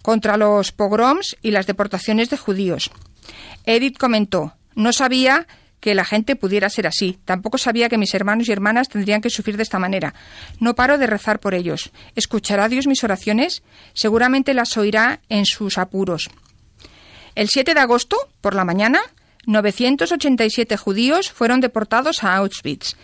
[0.01, 2.89] contra los pogroms y las deportaciones de judíos.
[3.65, 5.47] Edith comentó, no sabía
[5.79, 7.19] que la gente pudiera ser así.
[7.23, 10.15] Tampoco sabía que mis hermanos y hermanas tendrían que sufrir de esta manera.
[10.59, 11.91] No paro de rezar por ellos.
[12.15, 13.61] ¿Escuchará Dios mis oraciones?
[13.93, 16.31] Seguramente las oirá en sus apuros.
[17.35, 19.01] El 7 de agosto, por la mañana,
[19.45, 22.95] 987 judíos fueron deportados a Auschwitz.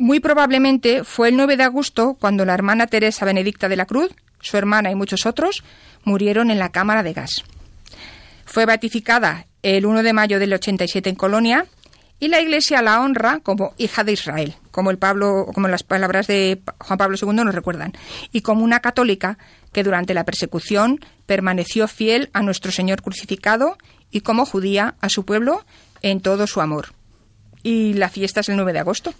[0.00, 4.10] Muy probablemente fue el 9 de agosto cuando la hermana Teresa Benedicta de la Cruz,
[4.40, 5.62] su hermana y muchos otros
[6.04, 7.44] murieron en la cámara de gas.
[8.46, 11.66] Fue beatificada el 1 de mayo del 87 en Colonia
[12.18, 16.26] y la Iglesia la honra como hija de Israel, como el Pablo, como las palabras
[16.26, 17.92] de Juan Pablo II nos recuerdan,
[18.32, 19.36] y como una católica
[19.70, 23.76] que durante la persecución permaneció fiel a nuestro Señor crucificado
[24.10, 25.62] y como judía a su pueblo
[26.00, 26.94] en todo su amor.
[27.62, 29.12] Y la fiesta es el 9 de agosto.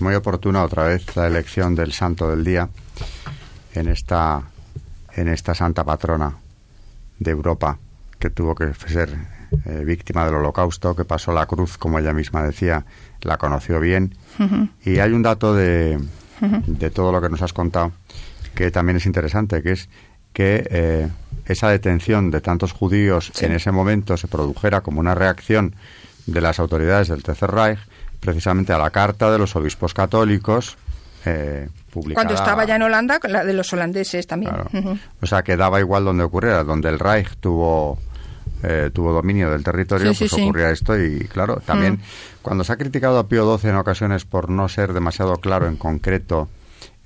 [0.00, 2.68] Muy oportuna otra vez la elección del santo del día
[3.74, 4.42] en esta
[5.14, 6.36] en esta santa patrona
[7.18, 7.78] de Europa
[8.18, 9.16] que tuvo que ser
[9.66, 12.84] eh, víctima del holocausto, que pasó la cruz, como ella misma decía,
[13.22, 14.14] la conoció bien.
[14.84, 15.98] Y hay un dato de,
[16.40, 17.92] de todo lo que nos has contado
[18.54, 19.88] que también es interesante, que es
[20.32, 21.08] que eh,
[21.46, 25.74] esa detención de tantos judíos en ese momento se produjera como una reacción
[26.26, 27.78] de las autoridades del Tercer Reich
[28.20, 30.76] precisamente a la carta de los obispos católicos
[31.24, 32.26] eh, publicada.
[32.26, 34.52] Cuando estaba ya en Holanda, la de los holandeses también.
[35.20, 37.98] O sea, que daba igual donde ocurriera, donde el Reich tuvo
[38.62, 42.00] eh, tuvo dominio del territorio, pues ocurría esto y claro, también
[42.42, 45.76] cuando se ha criticado a Pío XII en ocasiones por no ser demasiado claro en
[45.76, 46.48] concreto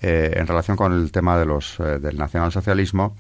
[0.03, 3.17] eh, en relación con el tema de los, eh, del nacionalsocialismo,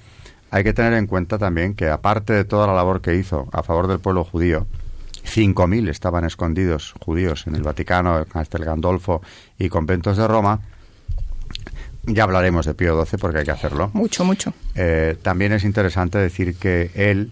[0.51, 3.62] hay que tener en cuenta también que aparte de toda la labor que hizo a
[3.62, 4.66] favor del pueblo judío,
[5.25, 9.22] 5.000 estaban escondidos judíos en el Vaticano, en Castel Gandolfo
[9.59, 10.61] y conventos de Roma.
[12.07, 13.91] Ya hablaremos de Pío XII porque hay que hacerlo.
[13.95, 14.53] Mucho, mucho.
[14.75, 17.31] Eh, también es interesante decir que él,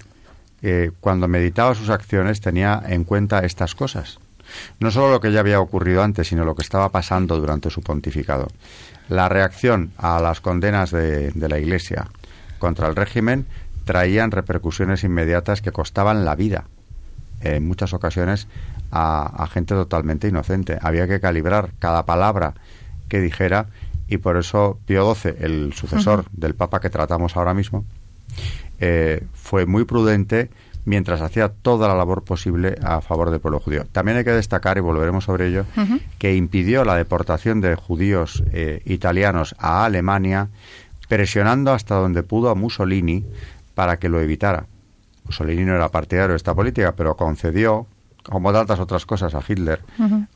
[0.62, 4.18] eh, cuando meditaba sus acciones, tenía en cuenta estas cosas.
[4.80, 7.82] No solo lo que ya había ocurrido antes, sino lo que estaba pasando durante su
[7.82, 8.48] pontificado.
[9.08, 12.08] La reacción a las condenas de, de la Iglesia
[12.58, 13.46] contra el régimen
[13.84, 16.64] traían repercusiones inmediatas que costaban la vida
[17.42, 18.48] en muchas ocasiones
[18.90, 20.78] a, gente totalmente inocente.
[20.80, 22.54] Había que calibrar cada palabra
[23.08, 23.66] que dijera
[24.08, 27.84] y por eso Pío XII, el sucesor del Papa que tratamos ahora mismo,
[28.78, 30.50] eh, fue muy prudente
[30.84, 33.86] mientras hacía toda la labor posible a favor del pueblo judío.
[33.90, 35.64] También hay que destacar, y volveremos sobre ello,
[36.18, 40.48] que impidió la deportación de judíos eh, italianos a Alemania,
[41.08, 43.24] presionando hasta donde pudo a Mussolini
[43.74, 44.66] para que lo evitara.
[45.24, 47.86] Mussolini no era partidario de esta política, pero concedió,
[48.22, 49.82] como tantas otras cosas, a Hitler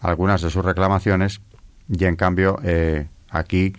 [0.00, 1.40] algunas de sus reclamaciones
[1.88, 3.74] y en cambio eh, aquí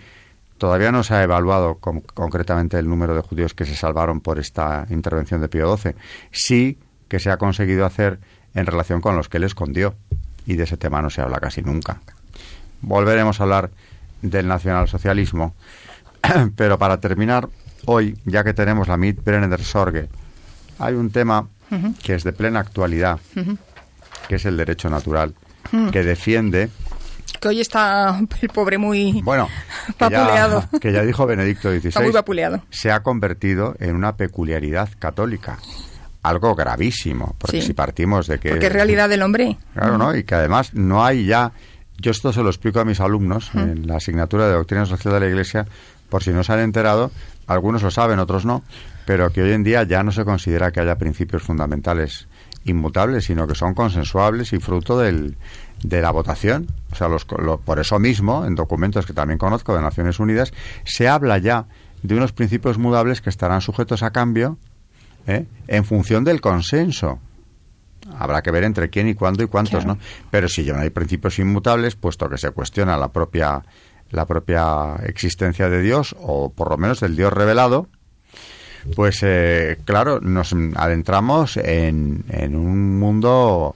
[0.58, 4.88] todavía no se ha evaluado concretamente el número de judíos que se salvaron por esta
[4.90, 5.96] intervención de Pío XII.
[6.32, 8.20] Sí que se ha conseguido hacer
[8.54, 9.96] en relación con los que él escondió
[10.46, 12.02] y de ese tema no se habla casi nunca.
[12.82, 13.70] Volveremos a hablar
[14.22, 15.54] del nacionalsocialismo,
[16.56, 17.50] pero para terminar
[17.86, 20.10] hoy, ya que tenemos la Mit Brenner Sorge,
[20.80, 21.48] hay un tema
[22.04, 23.20] que es de plena actualidad,
[24.28, 25.34] que es el derecho natural,
[25.92, 26.70] que defiende
[27.40, 29.48] que hoy está el pobre muy bueno,
[29.98, 30.64] papuleado.
[30.82, 32.62] que ya dijo Benedicto XVI, está muy papuleado.
[32.70, 35.60] se ha convertido en una peculiaridad católica.
[36.24, 38.50] Algo gravísimo, porque si partimos de que...
[38.50, 39.58] Porque es realidad del hombre.
[39.74, 40.16] Claro, ¿no?
[40.16, 41.54] Y que además no hay ya...
[42.00, 45.20] Yo esto se lo explico a mis alumnos en la asignatura de Doctrina Social de
[45.22, 45.66] la Iglesia,
[46.10, 47.12] por si no se han enterado,
[47.48, 48.62] algunos lo saben, otros no,
[49.08, 52.28] pero que hoy en día ya no se considera que haya principios fundamentales
[52.66, 55.38] inmutables, sino que son consensuables y fruto del,
[55.82, 56.68] de la votación.
[56.92, 60.52] O sea, los, por eso mismo, en documentos que también conozco de Naciones Unidas,
[60.84, 61.68] se habla ya
[62.04, 64.58] de unos principios mudables que estarán sujetos a cambio
[65.26, 65.46] ¿eh?
[65.70, 67.20] en función del consenso.
[68.18, 69.98] Habrá que ver entre quién y cuándo y cuántos, ¿no?
[70.32, 73.64] Pero si ya no hay principios inmutables, puesto que se cuestiona la propia
[74.10, 77.90] la propia existencia de Dios o por lo menos del Dios revelado,
[78.96, 83.76] pues eh, claro, nos adentramos en, en, un mundo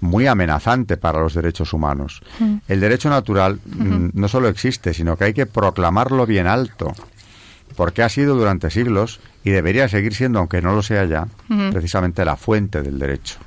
[0.00, 2.22] muy amenazante para los derechos humanos.
[2.38, 2.56] Mm.
[2.68, 6.94] El derecho natural mm, no solo existe, sino que hay que proclamarlo bien alto,
[7.76, 11.26] porque ha sido durante siglos y debería seguir siendo, aunque no lo sea ya,
[11.70, 13.38] precisamente la fuente del derecho.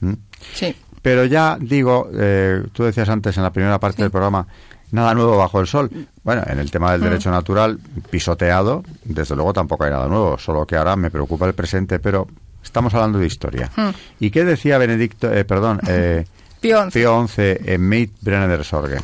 [0.00, 0.12] ¿Mm?
[0.54, 0.74] Sí.
[1.02, 4.46] Pero ya digo, eh, tú decías antes en la primera parte del programa,
[4.94, 5.90] nada nuevo bajo el sol.
[6.22, 7.04] Bueno, en el tema del mm.
[7.04, 7.78] derecho natural,
[8.10, 12.26] pisoteado, desde luego tampoco hay nada nuevo, solo que ahora me preocupa el presente, pero
[12.62, 13.70] estamos hablando de historia.
[13.76, 13.90] Mm.
[14.20, 16.24] ¿Y qué decía Benedicto, eh, perdón, eh,
[16.60, 17.02] Pío XI
[17.36, 18.98] en Meit Brenner Sorge?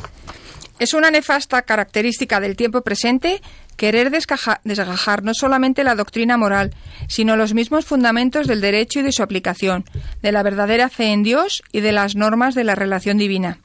[0.79, 3.39] Es una nefasta característica del tiempo presente
[3.77, 6.73] querer desgajar no solamente la doctrina moral,
[7.07, 9.85] sino los mismos fundamentos del derecho y de su aplicación,
[10.21, 13.59] de la verdadera fe en Dios y de las normas de la relación divina.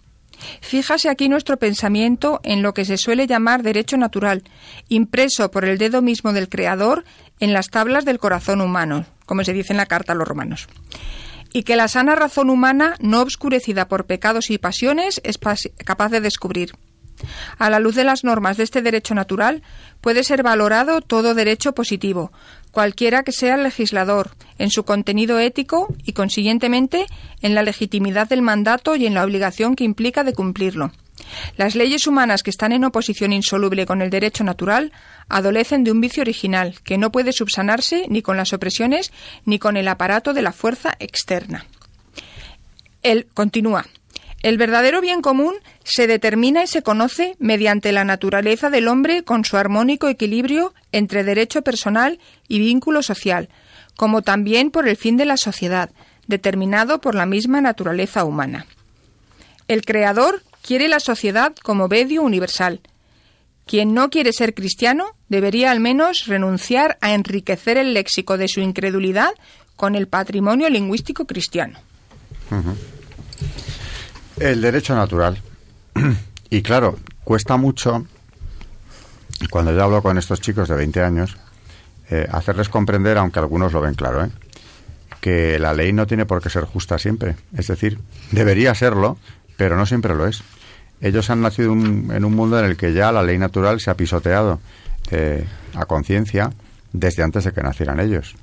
[0.61, 4.43] Fíjase aquí nuestro pensamiento en lo que se suele llamar derecho natural,
[4.89, 7.05] impreso por el dedo mismo del Creador
[7.41, 10.69] en las tablas del corazón humano, como se dice en la carta a los romanos.
[11.53, 16.21] Y que la sana razón humana, no obscurecida por pecados y pasiones, es capaz de
[16.21, 16.73] descubrir.
[17.59, 19.63] A la luz de las normas de este derecho natural,
[20.01, 22.33] puede ser valorado todo derecho positivo,
[22.71, 27.07] cualquiera que sea el legislador, en su contenido ético y, consiguientemente,
[27.43, 30.93] en la legitimidad del mandato y en la obligación que implica de cumplirlo.
[31.57, 34.93] Las leyes humanas que están en oposición insoluble con el derecho natural
[35.29, 39.13] adolecen de un vicio original que no puede subsanarse ni con las opresiones
[39.45, 41.67] ni con el aparato de la fuerza externa.
[43.03, 43.87] Él continúa.
[44.47, 49.45] El verdadero bien común se determina y se conoce mediante la naturaleza del hombre con
[49.45, 53.49] su armónico equilibrio entre derecho personal y vínculo social,
[53.97, 55.91] como también por el fin de la sociedad,
[56.29, 58.67] determinado por la misma naturaleza humana.
[59.67, 62.79] El Creador quiere la sociedad como medio universal.
[63.67, 68.61] Quien no quiere ser cristiano debería al menos renunciar a enriquecer el léxico de su
[68.61, 69.33] incredulidad
[69.75, 71.81] con el patrimonio lingüístico cristiano.
[74.39, 75.41] El derecho natural.
[76.51, 78.07] y claro, cuesta mucho,
[79.51, 81.37] cuando yo hablo con estos chicos de 20 años,
[82.11, 84.31] eh, hacerles comprender, aunque algunos lo ven claro, ¿eh?
[85.21, 87.37] que la ley no tiene por qué ser justa siempre.
[87.57, 87.99] Es decir,
[88.31, 89.19] debería serlo,
[89.57, 90.43] pero no siempre lo es.
[91.01, 93.97] ellos han nacido en un mundo en el que ya la ley natural se ha
[93.97, 94.61] pisoteado
[95.11, 96.51] eh, a conciencia
[96.93, 98.37] desde antes de que nacieran ellos.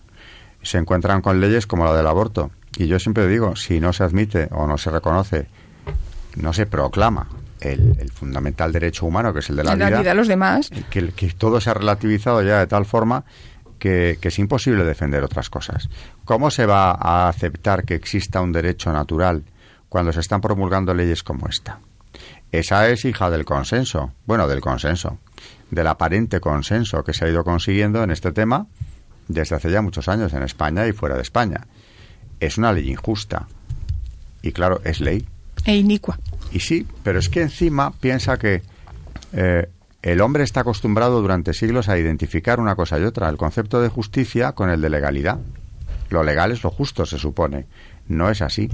[0.62, 2.52] Se encuentran con leyes como la del aborto.
[2.78, 5.48] Y yo siempre digo, si no se admite o no se reconoce,
[6.36, 7.28] no se proclama
[7.62, 10.70] el, fundamental derecho humano, que es el de la, vida, vida, los demás.
[10.90, 13.24] Que, que todo se ha relativizado ya de tal forma
[13.84, 15.90] que, es imposible defender otras cosas.
[16.24, 19.44] ¿Cómo se va a aceptar que exista un derecho natural
[19.90, 21.80] cuando se están promulgando leyes como esta?
[22.54, 25.18] Esa es hija del consenso, bueno, del consenso,
[25.70, 28.68] del aparente consenso que se ha ido consiguiendo en este tema
[29.28, 31.68] desde hace ya muchos años en España y fuera de España.
[32.40, 33.48] Es una ley injusta.
[34.42, 35.28] Y claro, es ley.
[35.66, 36.20] E inicua.
[36.52, 38.62] Y sí, pero es que encima piensa que
[39.34, 39.70] eh,
[40.02, 43.90] el hombre está acostumbrado durante siglos a identificar una cosa y otra, el concepto de
[43.90, 45.40] justicia con el de legalidad.
[46.10, 47.66] Lo legal es lo justo, se supone.
[48.08, 48.70] No es así.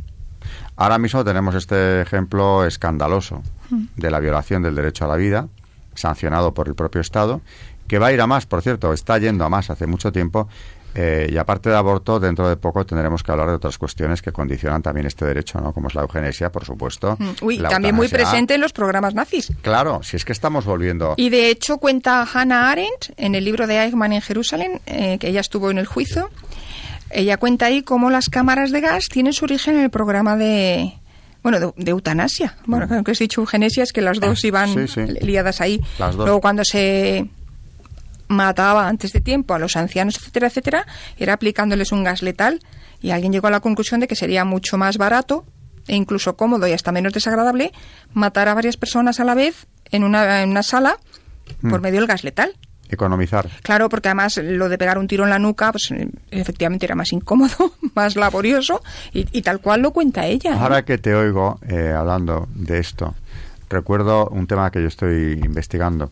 [0.75, 3.85] Ahora mismo tenemos este ejemplo escandaloso mm.
[3.95, 5.47] de la violación del derecho a la vida,
[5.93, 7.41] sancionado por el propio Estado,
[7.87, 10.47] que va a ir a más, por cierto, está yendo a más hace mucho tiempo,
[10.95, 14.31] eh, y aparte de aborto, dentro de poco tendremos que hablar de otras cuestiones que
[14.31, 15.73] condicionan también este derecho, ¿no?
[15.73, 17.15] Como es la eugenesia, por supuesto.
[17.19, 19.51] Mm, uy, también muy presente en los programas nazis.
[19.61, 21.13] Claro, si es que estamos volviendo.
[21.17, 25.29] Y de hecho cuenta Hannah Arendt en el libro de Eichmann en Jerusalén, eh, que
[25.29, 26.29] ella estuvo en el juicio.
[27.11, 30.93] Ella cuenta ahí cómo las cámaras de gas tienen su origen en el programa de,
[31.41, 32.55] bueno, de, eutanasia.
[32.65, 33.03] Bueno, mm.
[33.03, 34.87] que has dicho eugenesia es que las dos iban
[35.21, 35.81] liadas ahí.
[36.17, 37.29] Luego cuando se
[38.30, 40.86] mataba antes de tiempo a los ancianos, etcétera, etcétera,
[41.17, 42.61] era aplicándoles un gas letal
[43.01, 45.45] y alguien llegó a la conclusión de que sería mucho más barato
[45.88, 47.71] e incluso cómodo y hasta menos desagradable
[48.13, 50.97] matar a varias personas a la vez en una, en una sala
[51.61, 51.84] por mm.
[51.84, 52.55] medio del gas letal.
[52.91, 53.47] Economizar.
[53.61, 55.93] Claro, porque además lo de pegar un tiro en la nuca, pues
[56.32, 58.82] efectivamente era más incómodo, más laborioso
[59.13, 60.53] y, tal cual lo cuenta ella.
[60.53, 60.59] ¿eh?
[60.59, 63.13] Ahora que te oigo eh, hablando de esto,
[63.69, 66.11] recuerdo un tema que yo estoy investigando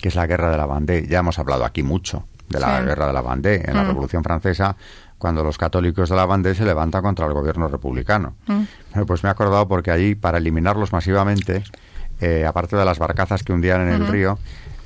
[0.00, 1.06] que es la guerra de la Vendée.
[1.08, 3.86] Ya hemos hablado aquí mucho de la guerra de la Vendée en la mm.
[3.88, 4.76] Revolución Francesa,
[5.18, 8.34] cuando los católicos de la Vendée se levantan contra el gobierno republicano.
[8.46, 9.02] Mm.
[9.06, 11.62] Pues me he acordado porque allí, para eliminarlos masivamente,
[12.20, 14.38] eh, aparte de las barcazas que hundían en el río,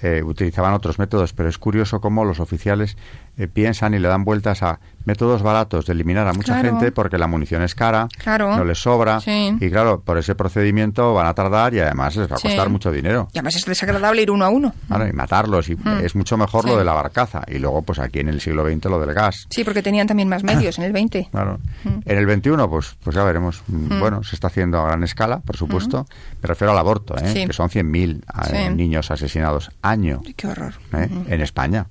[0.02, 2.98] eh, utilizaban otros métodos, pero es curioso cómo los oficiales
[3.38, 7.18] eh, piensan y le dan vueltas a métodos baratos de eliminar a mucha gente porque
[7.18, 11.74] la munición es cara, no les sobra y claro, por ese procedimiento van a tardar
[11.74, 13.28] y además les va a costar mucho dinero.
[13.32, 14.74] Y además es desagradable ir uno a uno.
[14.88, 16.00] y matarlos y mm.
[16.04, 18.84] es mucho mejor lo de la barcaza y luego pues aquí en el siglo XX
[18.86, 19.46] lo del gas.
[19.50, 21.30] Sí, porque tenían también más medios en el XX.
[21.30, 21.58] Claro.
[21.84, 21.98] Mm.
[22.04, 23.62] En el XXI pues pues ya veremos.
[23.66, 26.06] Mm, bueno, se está haciendo a gran escala, por supuesto.
[26.42, 27.46] Me refiero al aborto, ¿eh?
[27.46, 30.22] que son 100.000 eh, niños asesinados año.
[30.36, 30.74] Qué horror.
[30.92, 31.08] ¿eh?
[31.28, 31.86] En España.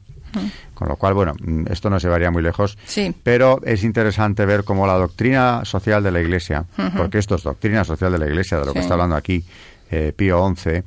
[0.73, 1.33] Con lo cual, bueno,
[1.69, 2.77] esto no se varía muy lejos,
[3.23, 6.65] pero es interesante ver cómo la doctrina social de la Iglesia,
[6.97, 9.43] porque esto es doctrina social de la Iglesia, de lo que está hablando aquí
[9.91, 10.83] eh, Pío XI,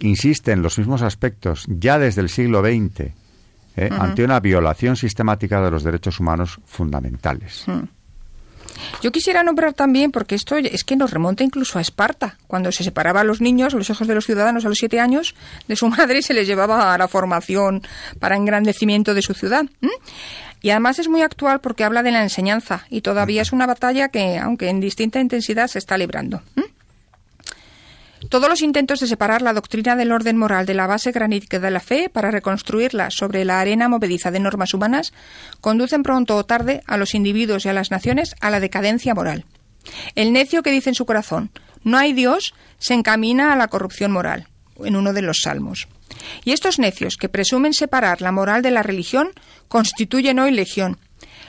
[0.00, 3.12] insiste en los mismos aspectos ya desde el siglo XX
[3.78, 7.66] eh, ante una violación sistemática de los derechos humanos fundamentales.
[9.02, 12.84] Yo quisiera nombrar también, porque esto es que nos remonta incluso a Esparta, cuando se
[12.84, 15.34] separaba a los niños, los hijos de los ciudadanos a los siete años
[15.68, 17.82] de su madre y se les llevaba a la formación
[18.18, 19.66] para engrandecimiento de su ciudad.
[20.62, 24.08] Y además es muy actual porque habla de la enseñanza y todavía es una batalla
[24.08, 26.42] que, aunque en distinta intensidad, se está librando.
[28.28, 31.70] Todos los intentos de separar la doctrina del orden moral de la base granítica de
[31.70, 35.12] la fe para reconstruirla sobre la arena movediza de normas humanas
[35.60, 39.44] conducen pronto o tarde a los individuos y a las naciones a la decadencia moral.
[40.14, 41.50] El necio que dice en su corazón
[41.84, 44.48] no hay Dios se encamina a la corrupción moral,
[44.84, 45.86] en uno de los salmos.
[46.44, 49.30] Y estos necios que presumen separar la moral de la religión
[49.68, 50.98] constituyen hoy legión.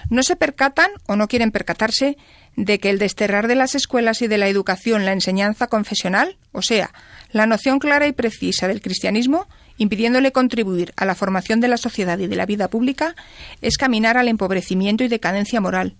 [0.10, 2.18] No se percatan o no quieren percatarse
[2.58, 6.64] de que el desterrar de las escuelas y de la educación la enseñanza confesional, o
[6.64, 6.92] sea,
[7.32, 9.48] la noción clara y precisa del cristianismo,
[9.78, 13.16] impidiéndole contribuir a la formación de la sociedad y de la vida pública,
[13.62, 15.96] es caminar al empobrecimiento y decadencia moral.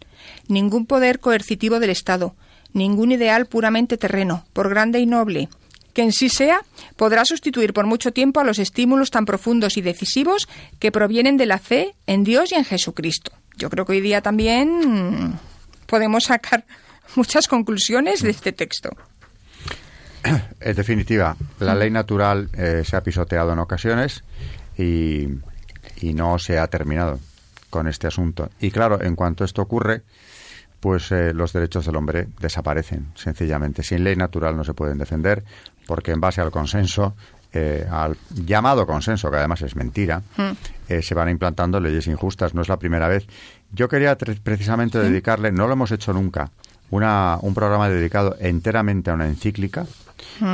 [0.48, 2.36] Ningún poder coercitivo del Estado,
[2.74, 5.50] ningún ideal puramente terreno, por grande y noble,
[5.94, 6.62] que en sí sea,
[6.96, 10.50] podrá sustituir por mucho tiempo a los estímulos tan profundos y decisivos
[10.80, 13.32] que provienen de la fe en Dios y en Jesucristo.
[13.58, 15.40] Yo creo que hoy día también
[15.88, 16.66] podemos sacar
[17.16, 18.92] muchas conclusiones de este texto.
[20.60, 24.24] En definitiva, la ley natural eh, se ha pisoteado en ocasiones
[24.78, 25.28] y,
[26.14, 27.20] no se ha terminado
[27.70, 28.50] con este asunto.
[28.60, 30.04] Y claro, en cuanto esto ocurre,
[30.80, 33.84] pues eh, los derechos del hombre desaparecen, sencillamente.
[33.84, 35.44] Sin ley natural no se pueden defender,
[35.88, 37.16] porque en base al consenso,
[37.54, 41.00] eh, al llamado consenso, que además es mentira, mm.
[41.02, 42.54] se van implantando leyes injustas.
[42.54, 43.26] No es la primera vez
[43.72, 46.52] yo quería precisamente dedicarle, no lo hemos hecho nunca,
[46.90, 49.86] una, un programa dedicado enteramente a una encíclica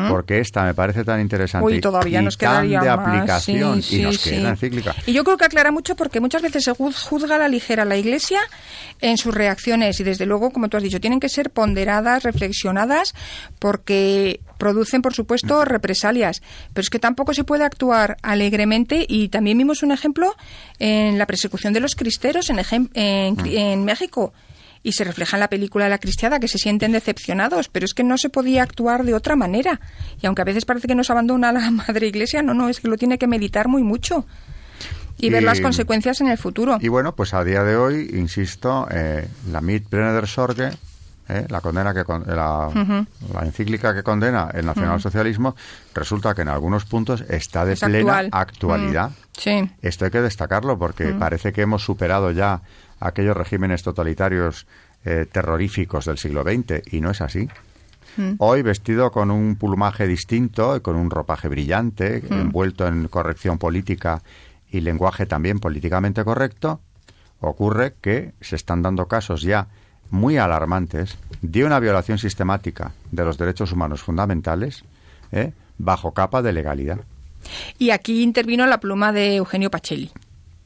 [0.10, 2.88] porque esta me parece tan interesante Uy, todavía y nos tan de más.
[2.88, 4.96] aplicación Sí, y nos sí, queda encíclica.
[5.06, 7.84] Y yo creo que aclara mucho porque muchas veces se juz- juzga a la ligera
[7.86, 8.40] la Iglesia
[9.02, 13.14] en sus reacciones y desde luego, como tú has dicho, tienen que ser ponderadas, reflexionadas,
[13.60, 16.42] porque producen, por supuesto, represalias.
[16.74, 20.34] Pero es que tampoco se puede actuar alegremente y también vimos un ejemplo
[20.80, 22.62] en la persecución de los cristeros en,
[22.94, 24.34] en México.
[24.86, 28.04] Y se refleja en la película La Cristiada, que se sienten decepcionados, pero es que
[28.04, 29.80] no se podía actuar de otra manera.
[30.22, 32.90] Y aunque a veces parece que nos abandona la Madre Iglesia, no, no, es que
[32.90, 34.26] lo tiene que meditar muy mucho
[35.18, 36.78] y, ver las consecuencias en el futuro.
[36.82, 40.72] Y bueno, pues a día de hoy, insisto, eh, la Mit Brennender Sorge,
[41.30, 42.68] eh, la condena que con- la,
[43.34, 45.56] la encíclica que condena el nacionalsocialismo,
[45.94, 48.30] resulta que en algunos puntos está de Es plena actual.
[48.34, 49.10] actualidad.
[49.12, 49.70] Mm, sí.
[49.82, 52.62] Esto hay que destacarlo porque parece que hemos superado ya
[53.04, 54.66] aquellos regímenes totalitarios
[55.06, 57.48] eh, terroríficos del siglo XX y no es así.
[58.38, 64.22] Hoy vestido con un plumaje distinto, y con un ropaje brillante, envuelto en corrección política
[64.70, 66.80] y lenguaje también políticamente correcto,
[67.40, 69.68] ocurre que se están dando casos ya
[70.12, 74.84] muy alarmantes de una violación sistemática de los derechos humanos fundamentales
[75.32, 75.54] ¿eh?
[75.80, 77.00] bajo capa de legalidad.
[77.80, 80.12] Y aquí intervino la pluma de Eugenio Pacelli,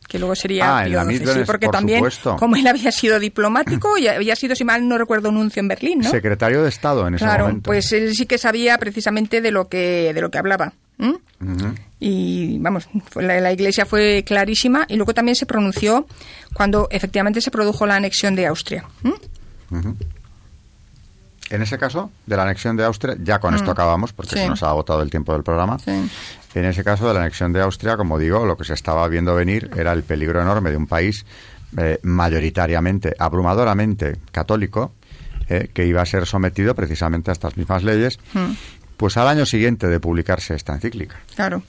[0.08, 2.36] que luego sería Ah, Pío XII, sí, porque por también, supuesto.
[2.38, 6.00] como él había sido diplomático y había sido, si mal no recuerdo, nuncio en Berlín,
[6.00, 6.10] ¿no?
[6.10, 7.68] Secretario de Estado en ese claro, momento.
[7.68, 10.74] pues él sí que sabía precisamente de lo que de lo que hablaba.
[11.00, 11.18] ¿m?
[11.42, 11.76] Ujú.
[12.00, 16.08] Y vamos, la, la Iglesia fue clarísima y luego también se pronunció
[16.54, 18.86] cuando efectivamente se produjo la anexión de Austria.
[19.04, 19.14] ¿m?
[21.50, 24.38] En ese caso, de la anexión de Austria, ya con esto acabamos, porque Mm.
[24.38, 24.44] Sí.
[24.44, 25.80] se nos ha agotado el tiempo del programa.
[25.80, 25.92] Sí.
[26.56, 29.34] En ese caso de la anexión de Austria, como digo, lo que se estaba viendo
[29.36, 31.26] venir era el peligro enorme de un país
[31.78, 34.94] eh, mayoritariamente, abrumadoramente católico,
[35.50, 38.52] eh, que iba a ser sometido precisamente a estas mismas leyes, Mm.
[38.98, 41.18] pues al año siguiente de publicarse esta encíclica.
[41.36, 41.62] Claro.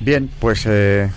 [0.00, 1.10] Bien, pues eh,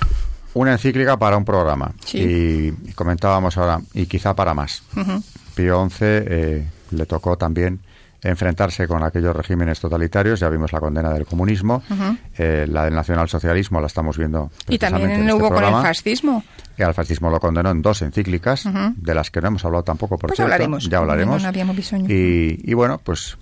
[0.54, 1.92] una encíclica para un programa.
[2.06, 2.20] Sí.
[2.20, 4.84] Y, y comentábamos ahora, y quizá para más.
[4.96, 5.24] Ujú.
[5.56, 7.80] Pío XI eh, le tocó también
[8.22, 11.84] enfrentarse con aquellos regímenes totalitarios, ya vimos la condena del comunismo,
[12.38, 16.44] eh, la del nacionalsocialismo la estamos viendo Y también en este hubo con el fascismo.
[16.78, 18.64] Y al fascismo lo condenó en dos encíclicas,
[18.96, 20.52] de las que no hemos hablado tampoco, por Pues cierto.
[20.54, 20.90] hablaremos.
[20.90, 21.44] Ya hablaremos.
[21.44, 21.52] No
[22.10, 23.38] y, y bueno, pues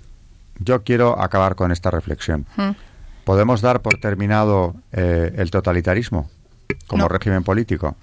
[0.58, 2.44] yo quiero acabar con esta reflexión.
[3.24, 6.28] ¿Podemos dar por terminado eh, el totalitarismo
[6.86, 7.08] como No.
[7.08, 7.96] régimen político?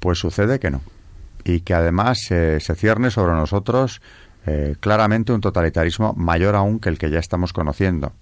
[0.00, 0.80] Pues sucede que no.
[1.44, 4.02] Y que además eh, se cierne sobre nosotros
[4.46, 8.12] eh, claramente un totalitarismo mayor aún que el que ya estamos conociendo.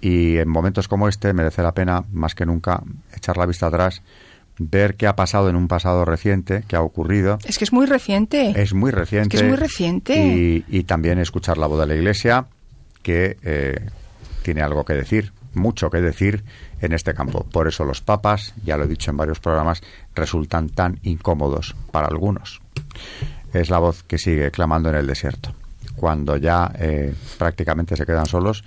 [0.00, 2.82] Y en momentos como este merece la pena, más que nunca,
[3.14, 4.02] echar la vista atrás,
[4.58, 7.38] ver qué ha pasado en un pasado reciente, qué ha ocurrido.
[7.44, 8.54] Es que es muy reciente.
[8.56, 9.36] Es muy reciente.
[9.36, 10.16] Es que es muy reciente.
[10.16, 12.46] Y, y también escuchar la voz de la Iglesia,
[13.02, 13.90] que eh,
[14.42, 16.44] tiene algo que decir, mucho que decir
[16.80, 17.44] en este campo.
[17.44, 19.82] Por eso los papas, ya lo he dicho en varios programas,
[20.14, 22.60] resultan tan incómodos para algunos.
[23.52, 25.52] Es la voz que sigue clamando en el desierto,
[25.96, 28.64] cuando ya eh, prácticamente se quedan solos,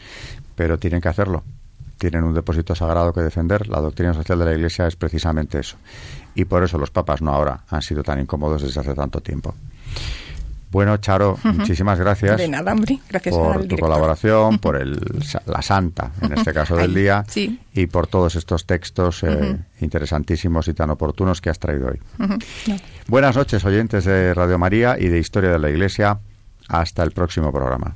[0.55, 1.43] pero tienen que hacerlo.
[1.97, 3.67] Tienen un depósito sagrado que defender.
[3.69, 5.77] La doctrina social de la Iglesia es precisamente eso.
[6.35, 9.55] Y por eso los papas no ahora han sido tan incómodos desde hace tanto tiempo.
[10.73, 12.99] Bueno, Charo, muchísimas gracias De nada, hombre.
[13.09, 13.79] Gracias por tu director.
[13.79, 14.99] colaboración, por el,
[15.45, 17.59] la santa, en este caso del Ay, día, sí.
[17.73, 21.99] y por todos estos textos eh, interesantísimos y tan oportunos que has traído hoy.
[22.17, 22.37] No.
[23.07, 26.19] Buenas noches, oyentes de Radio María y de Historia de la Iglesia.
[26.67, 27.95] Hasta el próximo programa.